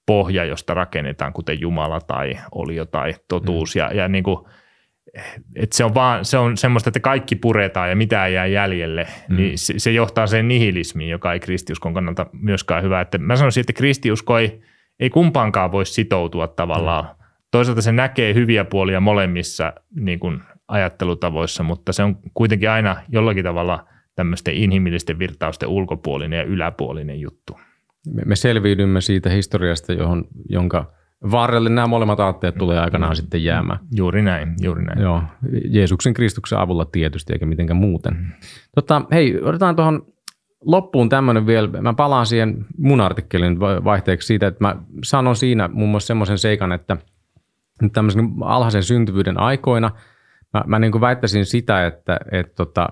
pohja, 0.07 0.45
josta 0.45 0.73
rakennetaan, 0.73 1.33
kuten 1.33 1.61
Jumala 1.61 2.01
tai 2.01 2.37
olio 2.51 2.85
tai 2.85 3.13
totuus. 3.27 3.75
Mm. 3.75 3.79
Ja, 3.79 3.93
ja 3.93 4.07
niin 4.07 4.23
kuin, 4.23 4.37
että 5.55 5.77
se 5.77 5.83
on 5.85 5.93
vaan 5.93 6.25
se 6.25 6.37
on 6.37 6.57
semmoista, 6.57 6.89
että 6.89 6.99
kaikki 6.99 7.35
puretaan 7.35 7.89
ja 7.89 7.95
mitään 7.95 8.33
jää 8.33 8.45
jäljelle, 8.45 9.07
mm. 9.29 9.35
niin 9.35 9.57
se, 9.57 9.73
se 9.77 9.91
johtaa 9.91 10.27
sen 10.27 10.47
nihilismiin, 10.47 11.09
joka 11.09 11.33
ei 11.33 11.39
kristiuskon 11.39 11.93
kannalta 11.93 12.25
myöskään 12.31 12.83
hyvä. 12.83 13.01
Että 13.01 13.17
mä 13.17 13.35
sanoisin, 13.35 13.61
että 13.61 13.73
kristiusko 13.73 14.37
ei, 14.37 14.61
ei 14.99 15.09
kumpaankaan 15.09 15.71
voi 15.71 15.85
sitoutua 15.85 16.47
tavallaan. 16.47 17.03
Mm. 17.03 17.23
Toisaalta 17.51 17.81
se 17.81 17.91
näkee 17.91 18.33
hyviä 18.33 18.65
puolia 18.65 18.99
molemmissa 18.99 19.73
niin 19.95 20.19
kuin 20.19 20.41
ajattelutavoissa, 20.67 21.63
mutta 21.63 21.93
se 21.93 22.03
on 22.03 22.17
kuitenkin 22.33 22.69
aina 22.69 22.95
jollakin 23.09 23.43
tavalla 23.43 23.87
tämmöisten 24.15 24.53
inhimillisten 24.53 25.19
virtausten 25.19 25.69
ulkopuolinen 25.69 26.37
ja 26.37 26.43
yläpuolinen 26.43 27.19
juttu. 27.19 27.59
Me, 28.13 28.21
me 28.25 28.35
selviydymme 28.35 29.01
siitä 29.01 29.29
historiasta, 29.29 29.93
johon, 29.93 30.25
jonka 30.49 30.93
varrelle 31.31 31.69
nämä 31.69 31.87
molemmat 31.87 32.19
aatteet 32.19 32.55
tulee 32.55 32.79
aikanaan 32.79 33.11
mm. 33.11 33.15
sitten 33.15 33.43
jäämään. 33.43 33.79
Juuri 33.95 34.21
näin, 34.21 34.55
juuri 34.61 34.83
näin. 34.83 35.01
Joo, 35.01 35.23
Jeesuksen 35.69 36.13
Kristuksen 36.13 36.59
avulla 36.59 36.85
tietysti, 36.85 37.33
eikä 37.33 37.45
mitenkään 37.45 37.77
muuten. 37.77 38.13
Mm. 38.13 38.31
Tota, 38.75 39.01
hei, 39.11 39.41
otetaan 39.41 39.75
tuohon 39.75 40.05
loppuun 40.61 41.09
tämmöinen 41.09 41.47
vielä. 41.47 41.81
Mä 41.81 41.93
palaan 41.93 42.25
siihen 42.25 42.65
mun 42.77 43.01
artikkelin 43.01 43.59
vaihteeksi 43.59 44.25
siitä, 44.25 44.47
että 44.47 44.63
mä 44.63 44.75
sanon 45.03 45.35
siinä 45.35 45.69
muun 45.73 45.89
muassa 45.89 46.07
semmoisen 46.07 46.37
seikan, 46.37 46.71
että 46.71 46.97
tämmöisen 47.93 48.29
alhaisen 48.41 48.83
syntyvyyden 48.83 49.39
aikoina– 49.39 49.91
Mä, 50.53 50.63
mä 50.67 50.79
niin 50.79 50.91
kuin 50.91 51.01
väittäisin 51.01 51.45
sitä, 51.45 51.85
että, 51.85 52.19
että 52.31 52.55
tota, 52.55 52.87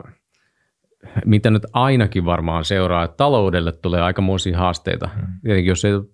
mitä 1.25 1.49
nyt 1.49 1.63
ainakin 1.73 2.25
varmaan 2.25 2.65
seuraa, 2.65 3.03
että 3.03 3.17
taloudelle 3.17 3.71
tulee 3.71 4.01
aikamoisia 4.01 4.57
haasteita. 4.57 5.09
Mm. 5.15 5.27
Tietenkin 5.43 5.69
jos 5.69 5.85
ei 5.85 5.93
ole 5.93 6.05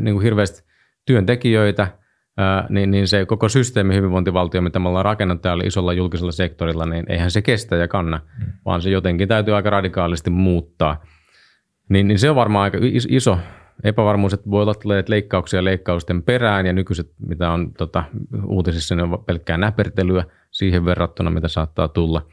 niin 0.00 0.14
kuin 0.14 0.22
hirveästi 0.22 0.62
työntekijöitä, 1.06 1.88
ää, 2.36 2.66
niin, 2.68 2.90
niin 2.90 3.08
se 3.08 3.26
koko 3.26 3.48
systeemi 3.48 3.94
hyvinvointivaltio, 3.94 4.62
mitä 4.62 4.78
me 4.78 4.88
ollaan 4.88 5.04
rakennettu 5.04 5.42
täällä 5.42 5.64
isolla 5.64 5.92
julkisella 5.92 6.32
sektorilla, 6.32 6.86
niin 6.86 7.04
eihän 7.08 7.30
se 7.30 7.42
kestä 7.42 7.76
ja 7.76 7.88
kanna, 7.88 8.20
mm. 8.38 8.52
vaan 8.64 8.82
se 8.82 8.90
jotenkin 8.90 9.28
täytyy 9.28 9.56
aika 9.56 9.70
radikaalisti 9.70 10.30
muuttaa. 10.30 11.04
Niin, 11.88 12.08
niin 12.08 12.18
se 12.18 12.30
on 12.30 12.36
varmaan 12.36 12.62
aika 12.62 12.78
iso 13.08 13.38
epävarmuus, 13.84 14.32
että 14.32 14.50
voi 14.50 14.62
olla 14.62 14.98
että 14.98 15.10
leikkauksia 15.12 15.64
leikkausten 15.64 16.22
perään 16.22 16.66
ja 16.66 16.72
nykyiset, 16.72 17.12
mitä 17.28 17.50
on 17.50 17.72
tota, 17.72 18.04
uutisissa, 18.46 18.94
ne 18.94 19.02
on 19.02 19.24
pelkkää 19.26 19.58
näpertelyä– 19.58 20.24
siihen 20.50 20.84
verrattuna, 20.84 21.30
mitä 21.30 21.48
saattaa 21.48 21.88
tulla. 21.88 22.26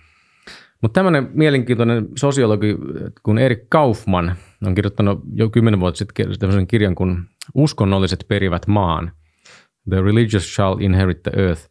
Mutta 0.82 0.94
tämmöinen 0.94 1.30
mielenkiintoinen 1.34 2.08
sosiologi 2.16 2.76
kuin 3.24 3.38
Erik 3.38 3.70
Kaufman 3.70 4.36
on 4.66 4.76
kirjoittanut 4.76 5.20
jo 5.34 5.50
kymmenen 5.50 5.80
vuotta 5.80 5.98
sitten 5.98 6.40
tämmöisen 6.40 6.68
kirjan 6.68 6.96
kuin 6.96 7.18
Uskonnolliset 7.54 8.26
perivät 8.28 8.68
maan. 8.68 9.12
The 9.90 10.02
Religious 10.02 10.56
Shall 10.56 10.82
Inherit 10.82 11.24
the 11.24 11.32
Earth. 11.36 11.70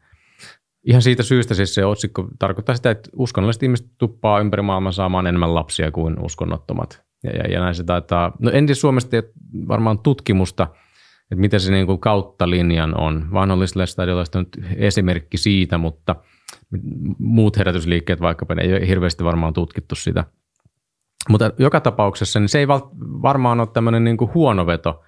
Ihan 0.84 1.02
siitä 1.02 1.22
syystä 1.22 1.54
siis 1.54 1.74
se 1.74 1.84
otsikko 1.84 2.28
tarkoittaa 2.38 2.76
sitä, 2.76 2.90
että 2.90 3.10
uskonnolliset 3.16 3.62
ihmiset 3.62 3.86
tuppaa 3.98 4.40
ympäri 4.40 4.62
maailman 4.62 4.92
saamaan 4.92 5.26
enemmän 5.26 5.54
lapsia 5.54 5.90
kuin 5.90 6.18
uskonnottomat. 6.20 7.02
Ja, 7.24 7.30
ja, 7.30 7.44
ja 7.48 7.60
näin 7.60 7.74
se 7.74 7.84
taitaa, 7.84 8.32
no 8.38 8.50
en 8.50 8.66
tiedä 8.66 8.74
Suomesta 8.74 9.16
varmaan 9.68 9.98
tutkimusta, 9.98 10.66
että 11.22 11.40
mitä 11.40 11.58
se 11.58 11.72
niin 11.72 11.86
kuin 11.86 12.00
kautta 12.00 12.50
linjan 12.50 13.00
on. 13.00 13.26
Vanholliselle 13.32 13.86
stadiolla 13.86 14.24
on 14.34 14.46
esimerkki 14.76 15.36
siitä, 15.36 15.78
mutta– 15.78 16.16
muut 17.18 17.58
herätysliikkeet 17.58 18.20
vaikkapa, 18.20 18.54
ne 18.54 18.62
ei 18.62 18.72
ole 18.72 18.88
hirveästi 18.88 19.24
varmaan 19.24 19.52
tutkittu 19.52 19.94
sitä. 19.94 20.24
Mutta 21.28 21.50
joka 21.58 21.80
tapauksessa 21.80 22.40
niin 22.40 22.48
se 22.48 22.58
ei 22.58 22.68
varmaan 23.22 23.60
ole 23.60 23.68
tämmöinen 23.72 24.04
niin 24.04 24.16
kuin 24.16 24.34
huono 24.34 24.66
veto 24.66 25.02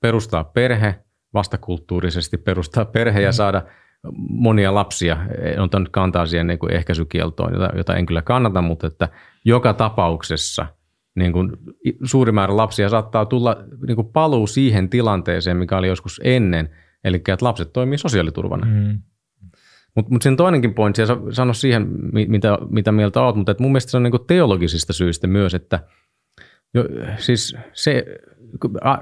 perustaa 0.00 0.44
perhe, 0.44 1.04
vastakulttuurisesti 1.34 2.38
perustaa 2.38 2.84
perhe 2.84 3.20
ja 3.20 3.30
mm. 3.30 3.34
saada 3.34 3.62
monia 4.28 4.74
lapsia. 4.74 5.16
On 5.58 5.80
nyt 5.80 5.88
kantaa 5.88 6.26
siihen 6.26 6.46
niin 6.46 6.58
kuin 6.58 6.72
ehkäisykieltoon, 6.72 7.52
jota, 7.52 7.70
jota 7.76 7.96
en 7.96 8.06
kyllä 8.06 8.22
kannata, 8.22 8.62
mutta 8.62 8.86
että 8.86 9.08
joka 9.44 9.74
tapauksessa 9.74 10.66
niin 11.16 11.32
kuin 11.32 11.50
suuri 12.04 12.32
määrä 12.32 12.56
lapsia 12.56 12.88
saattaa 12.88 13.26
tulla 13.26 13.56
niin 13.86 13.96
kuin 13.96 14.08
paluu 14.08 14.46
siihen 14.46 14.90
tilanteeseen, 14.90 15.56
mikä 15.56 15.76
oli 15.76 15.88
joskus 15.88 16.20
ennen, 16.24 16.70
eli 17.04 17.16
että 17.16 17.36
lapset 17.40 17.72
toimii 17.72 17.98
sosiaaliturvana. 17.98 18.66
Mm. 18.66 18.98
Mutta 19.96 20.12
mut 20.12 20.22
sen 20.22 20.36
toinenkin 20.36 20.74
pointti, 20.74 21.02
ja 21.02 21.06
sano 21.30 21.52
siihen, 21.52 21.88
mitä, 22.12 22.58
mitä 22.70 22.92
mieltä 22.92 23.20
olet, 23.20 23.36
mutta 23.36 23.54
mun 23.58 23.72
mielestä 23.72 23.90
se 23.90 23.96
on 23.96 24.02
niinku 24.02 24.18
teologisista 24.18 24.92
syistä 24.92 25.26
myös, 25.26 25.54
että 25.54 25.80
jo, 26.74 26.84
siis 27.16 27.56
se 27.72 28.04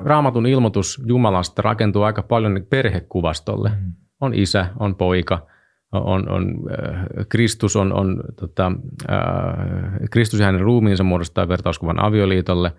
raamatun 0.05 0.47
ilmoitus 0.47 1.03
Jumalasta 1.07 1.63
rakentuu 1.63 2.03
aika 2.03 2.23
paljon 2.23 2.67
perhekuvastolle. 2.71 3.69
Mm. 3.69 3.93
On 4.21 4.35
isä, 4.35 4.67
on 4.81 4.95
poika, 4.95 5.47
on, 5.93 6.29
on 6.29 6.55
äh, 6.89 7.05
Kristus, 7.29 7.77
on, 7.77 7.93
on 7.93 8.23
tota, 8.41 8.73
äh, 9.11 9.19
Kristus 10.11 10.41
ja 10.41 10.47
hänen 10.47 10.61
ruumiinsa 10.61 11.05
muodostaa 11.05 11.49
vertauskuvan 11.49 12.05
avioliitolle, 12.05 12.73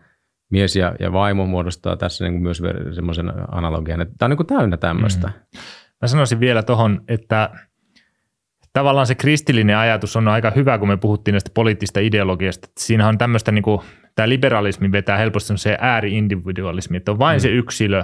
mies 0.51 0.75
ja, 0.75 0.95
ja 0.99 1.13
vaimo 1.13 1.45
muodostaa 1.45 1.97
tässä 1.97 2.23
niin 2.23 2.33
kuin 2.33 2.43
myös 2.43 2.61
semmoisen 2.95 3.33
analogian. 3.51 3.99
Tämä 3.99 4.25
on 4.25 4.29
niin 4.29 4.37
kuin 4.37 4.47
täynnä 4.47 4.77
tämmöistä. 4.77 5.27
Mm. 5.27 5.59
Mä 6.01 6.07
sanoisin 6.07 6.39
vielä 6.39 6.63
tuohon, 6.63 7.01
että– 7.07 7.49
tavallaan 8.73 9.07
se 9.07 9.15
kristillinen 9.15 9.77
ajatus 9.77 10.15
on 10.15 10.27
aika 10.27 10.51
hyvä, 10.55 10.77
kun 10.77 10.87
me 10.87 10.97
puhuttiin 10.97 11.33
näistä 11.33 11.51
poliittista 11.53 11.99
ideologiasta. 11.99 12.67
Siinä 12.77 13.07
on 13.07 13.17
tämmöistä, 13.17 13.51
niin 13.51 13.63
kuin, 13.63 13.81
tämä 14.15 14.29
liberalismi 14.29 14.91
vetää 14.91 15.17
helposti 15.17 15.57
se 15.57 15.77
ääri-individualismi, 15.81 16.97
että 16.97 17.11
on 17.11 17.19
vain 17.19 17.37
mm. 17.37 17.41
se 17.41 17.49
yksilö, 17.49 18.03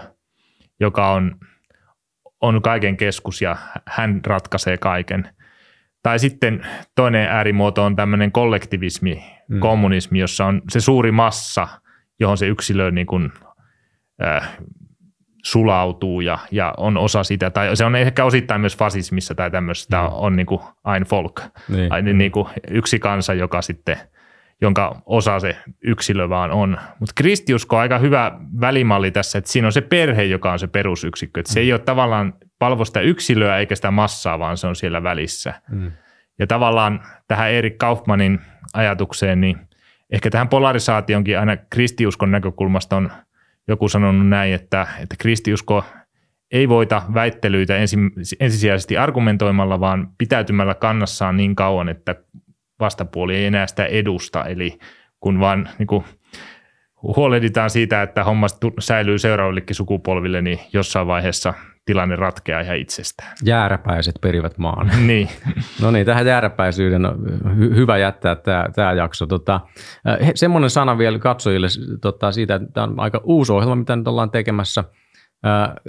joka 0.80 1.12
on, 1.12 1.36
on 2.42 2.62
kaiken 2.62 2.98
keskus 2.98 3.42
ja 3.42 3.58
hän 3.86 4.22
ratkaisee 4.26 4.78
kaiken. 4.78 5.30
Tai 6.04 6.20
sitten 6.20 6.68
toinen 6.96 7.28
äärimuoto 7.28 7.84
on 7.84 7.96
tämmöinen 7.96 8.32
kollektivismi, 8.32 9.24
mm. 9.48 9.60
kommunismi, 9.60 10.20
jossa 10.20 10.46
on 10.46 10.62
se 10.70 10.80
suuri 10.80 11.12
massa, 11.12 11.68
johon 12.20 12.38
se 12.38 12.48
yksilö 12.48 12.92
niin 12.92 13.08
kuin, 13.08 13.32
äh, 14.24 14.58
sulautuu 15.44 16.22
ja, 16.22 16.40
ja 16.52 16.74
on 16.78 16.98
osa 16.98 17.24
sitä, 17.24 17.50
tai 17.50 17.76
se 17.76 17.86
on 17.86 17.96
ehkä 17.96 18.26
osittain 18.26 18.62
myös 18.62 18.78
fasismissa 18.78 19.36
tai 19.36 19.52
tämmöistä, 19.52 20.02
mm. 20.02 20.08
on 20.12 20.36
niin 20.36 20.46
kuin 20.46 20.62
ein 20.94 21.04
folk, 21.04 21.42
niin. 21.70 21.92
Aina 21.92 22.14
niin 22.14 22.32
kuin 22.32 22.48
yksi 22.72 23.00
kansa, 23.00 23.34
joka 23.34 23.62
sitten, 23.62 23.98
jonka 24.62 25.02
osa 25.06 25.40
se 25.40 25.58
yksilö 25.84 26.30
vaan 26.30 26.52
on. 26.52 26.78
Mutta 27.00 27.14
kristiusko 27.16 27.76
on 27.76 27.82
aika 27.82 27.98
hyvä 27.98 28.32
välimalli 28.62 29.12
tässä, 29.12 29.38
että 29.38 29.52
siinä 29.52 29.68
on 29.68 29.72
se 29.72 29.82
perhe, 29.82 30.24
joka 30.24 30.52
on 30.52 30.60
se 30.60 30.68
perusyksikkö, 30.68 31.40
että 31.40 31.54
se 31.54 31.60
mm. 31.60 31.64
ei 31.64 31.74
ole 31.74 31.80
tavallaan 31.80 32.34
palvo 32.60 32.86
sitä 32.86 33.00
yksilöä 33.00 33.58
eikä 33.58 33.76
sitä 33.76 33.92
massaa, 33.92 34.40
vaan 34.40 34.58
se 34.58 34.68
on 34.68 34.76
siellä 34.76 35.04
välissä. 35.04 35.54
Mm. 35.72 35.92
Ja 36.40 36.48
tavallaan 36.48 37.04
tähän 37.28 37.52
Erik 37.52 37.78
Kaufmanin 37.78 38.40
ajatukseen, 38.74 39.42
niin 39.42 39.58
ehkä 40.10 40.30
tähän 40.30 40.50
polarisaationkin 40.50 41.40
aina 41.40 41.58
kristiuskon 41.58 42.32
näkökulmasta 42.32 42.96
on– 42.96 43.12
joku 43.70 43.90
sanonut 43.90 44.28
näin, 44.28 44.54
että, 44.54 44.88
että 45.00 45.16
kristiusko 45.20 45.84
ei 46.52 46.70
voita 46.70 47.02
väittelyitä 47.14 47.78
ensi, 47.78 47.98
ensisijaisesti 48.40 48.98
argumentoimalla, 48.98 49.80
vaan 49.80 50.08
pitäytymällä 50.18 50.76
kannassaan 50.76 51.38
niin 51.38 51.56
kauan, 51.56 51.90
että 51.90 52.16
vastapuoli 52.80 53.36
ei 53.36 53.46
enää 53.46 53.68
sitä 53.68 53.86
edusta. 53.86 54.46
Eli 54.46 54.80
kun 55.20 55.40
vaan 55.40 55.70
niin 55.80 55.88
kuin, 55.88 56.04
huolehditaan 57.02 57.70
siitä, 57.70 58.02
että 58.02 58.24
homma 58.24 58.48
säilyy 58.80 59.18
seuraavillekin 59.18 59.76
sukupolville, 59.76 60.42
niin 60.42 60.60
jossain 60.74 61.08
vaiheessa 61.08 61.54
tilanne 61.90 62.16
ratkeaa 62.16 62.62
ihan 62.62 62.78
itsestään. 62.78 63.38
Jääräpäiset 63.44 64.16
perivät 64.22 64.58
maan. 64.58 64.92
niin. 65.08 65.30
no 65.82 65.92
niin, 65.92 66.06
tähän 66.06 66.28
jääräpäisyyden 66.28 67.06
on 67.06 67.18
hy- 67.46 67.76
hyvä 67.76 67.98
jättää 67.98 68.36
tämä, 68.36 68.66
tämä 68.76 68.94
jakso. 68.94 69.28
Tota, 69.28 69.60
semmoinen 70.36 70.70
sana 70.70 70.98
vielä 70.98 71.20
katsojille 71.20 71.68
tota, 72.02 72.32
siitä, 72.32 72.56
että 72.56 72.68
tämä 72.74 72.84
on 72.84 73.00
aika 73.00 73.22
uusi 73.24 73.52
ohjelma, 73.52 73.76
mitä 73.76 73.96
nyt 73.96 74.08
ollaan 74.08 74.32
tekemässä– 74.32 74.84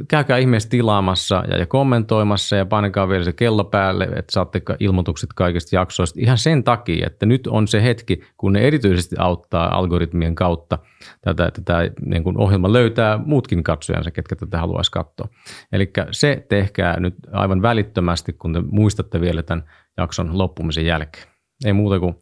käykää 0.08 0.38
ihmeessä 0.38 0.68
tilaamassa 0.68 1.42
ja, 1.48 1.58
ja 1.58 1.66
kommentoimassa 1.66 2.56
ja 2.56 2.66
painakaa 2.66 3.08
vielä 3.08 3.24
se 3.24 3.32
kello 3.32 3.64
päälle, 3.64 4.04
että 4.04 4.32
saatte 4.32 4.62
ilmoitukset 4.80 5.30
kaikista 5.34 5.76
jaksoista. 5.76 6.20
Ihan 6.22 6.38
sen 6.38 6.64
takia, 6.64 7.06
että 7.06 7.26
nyt 7.26 7.46
on 7.46 7.68
se 7.68 7.82
hetki, 7.82 8.20
kun 8.36 8.52
ne 8.52 8.60
erityisesti 8.60 9.16
auttaa 9.18 9.74
algoritmien 9.74 10.34
kautta 10.34 10.78
tätä, 11.20 11.46
että 11.46 11.62
tämä 11.64 11.80
niin 12.04 12.24
kuin 12.24 12.38
ohjelma 12.38 12.72
löytää 12.72 13.18
muutkin 13.18 13.62
katsojansa, 13.62 14.10
ketkä 14.10 14.36
tätä 14.36 14.58
haluaisi 14.58 14.90
katsoa. 14.90 15.28
Eli 15.72 15.92
se 16.10 16.46
tehkää 16.48 17.00
nyt 17.00 17.14
aivan 17.32 17.62
välittömästi, 17.62 18.32
kun 18.32 18.52
te 18.52 18.60
muistatte 18.70 19.20
vielä 19.20 19.42
tämän 19.42 19.64
jakson 19.96 20.38
loppumisen 20.38 20.86
jälkeen. 20.86 21.26
Ei 21.64 21.72
muuta 21.72 22.00
kuin 22.00 22.14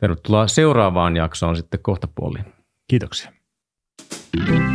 tervetuloa 0.00 0.46
seuraavaan 0.46 1.16
jaksoon 1.16 1.56
sitten 1.56 1.80
kohta 1.82 2.08
puoliin. 2.14 2.44
Kiitoksia. 2.88 3.32
thank 4.46 4.48
you 4.48 4.71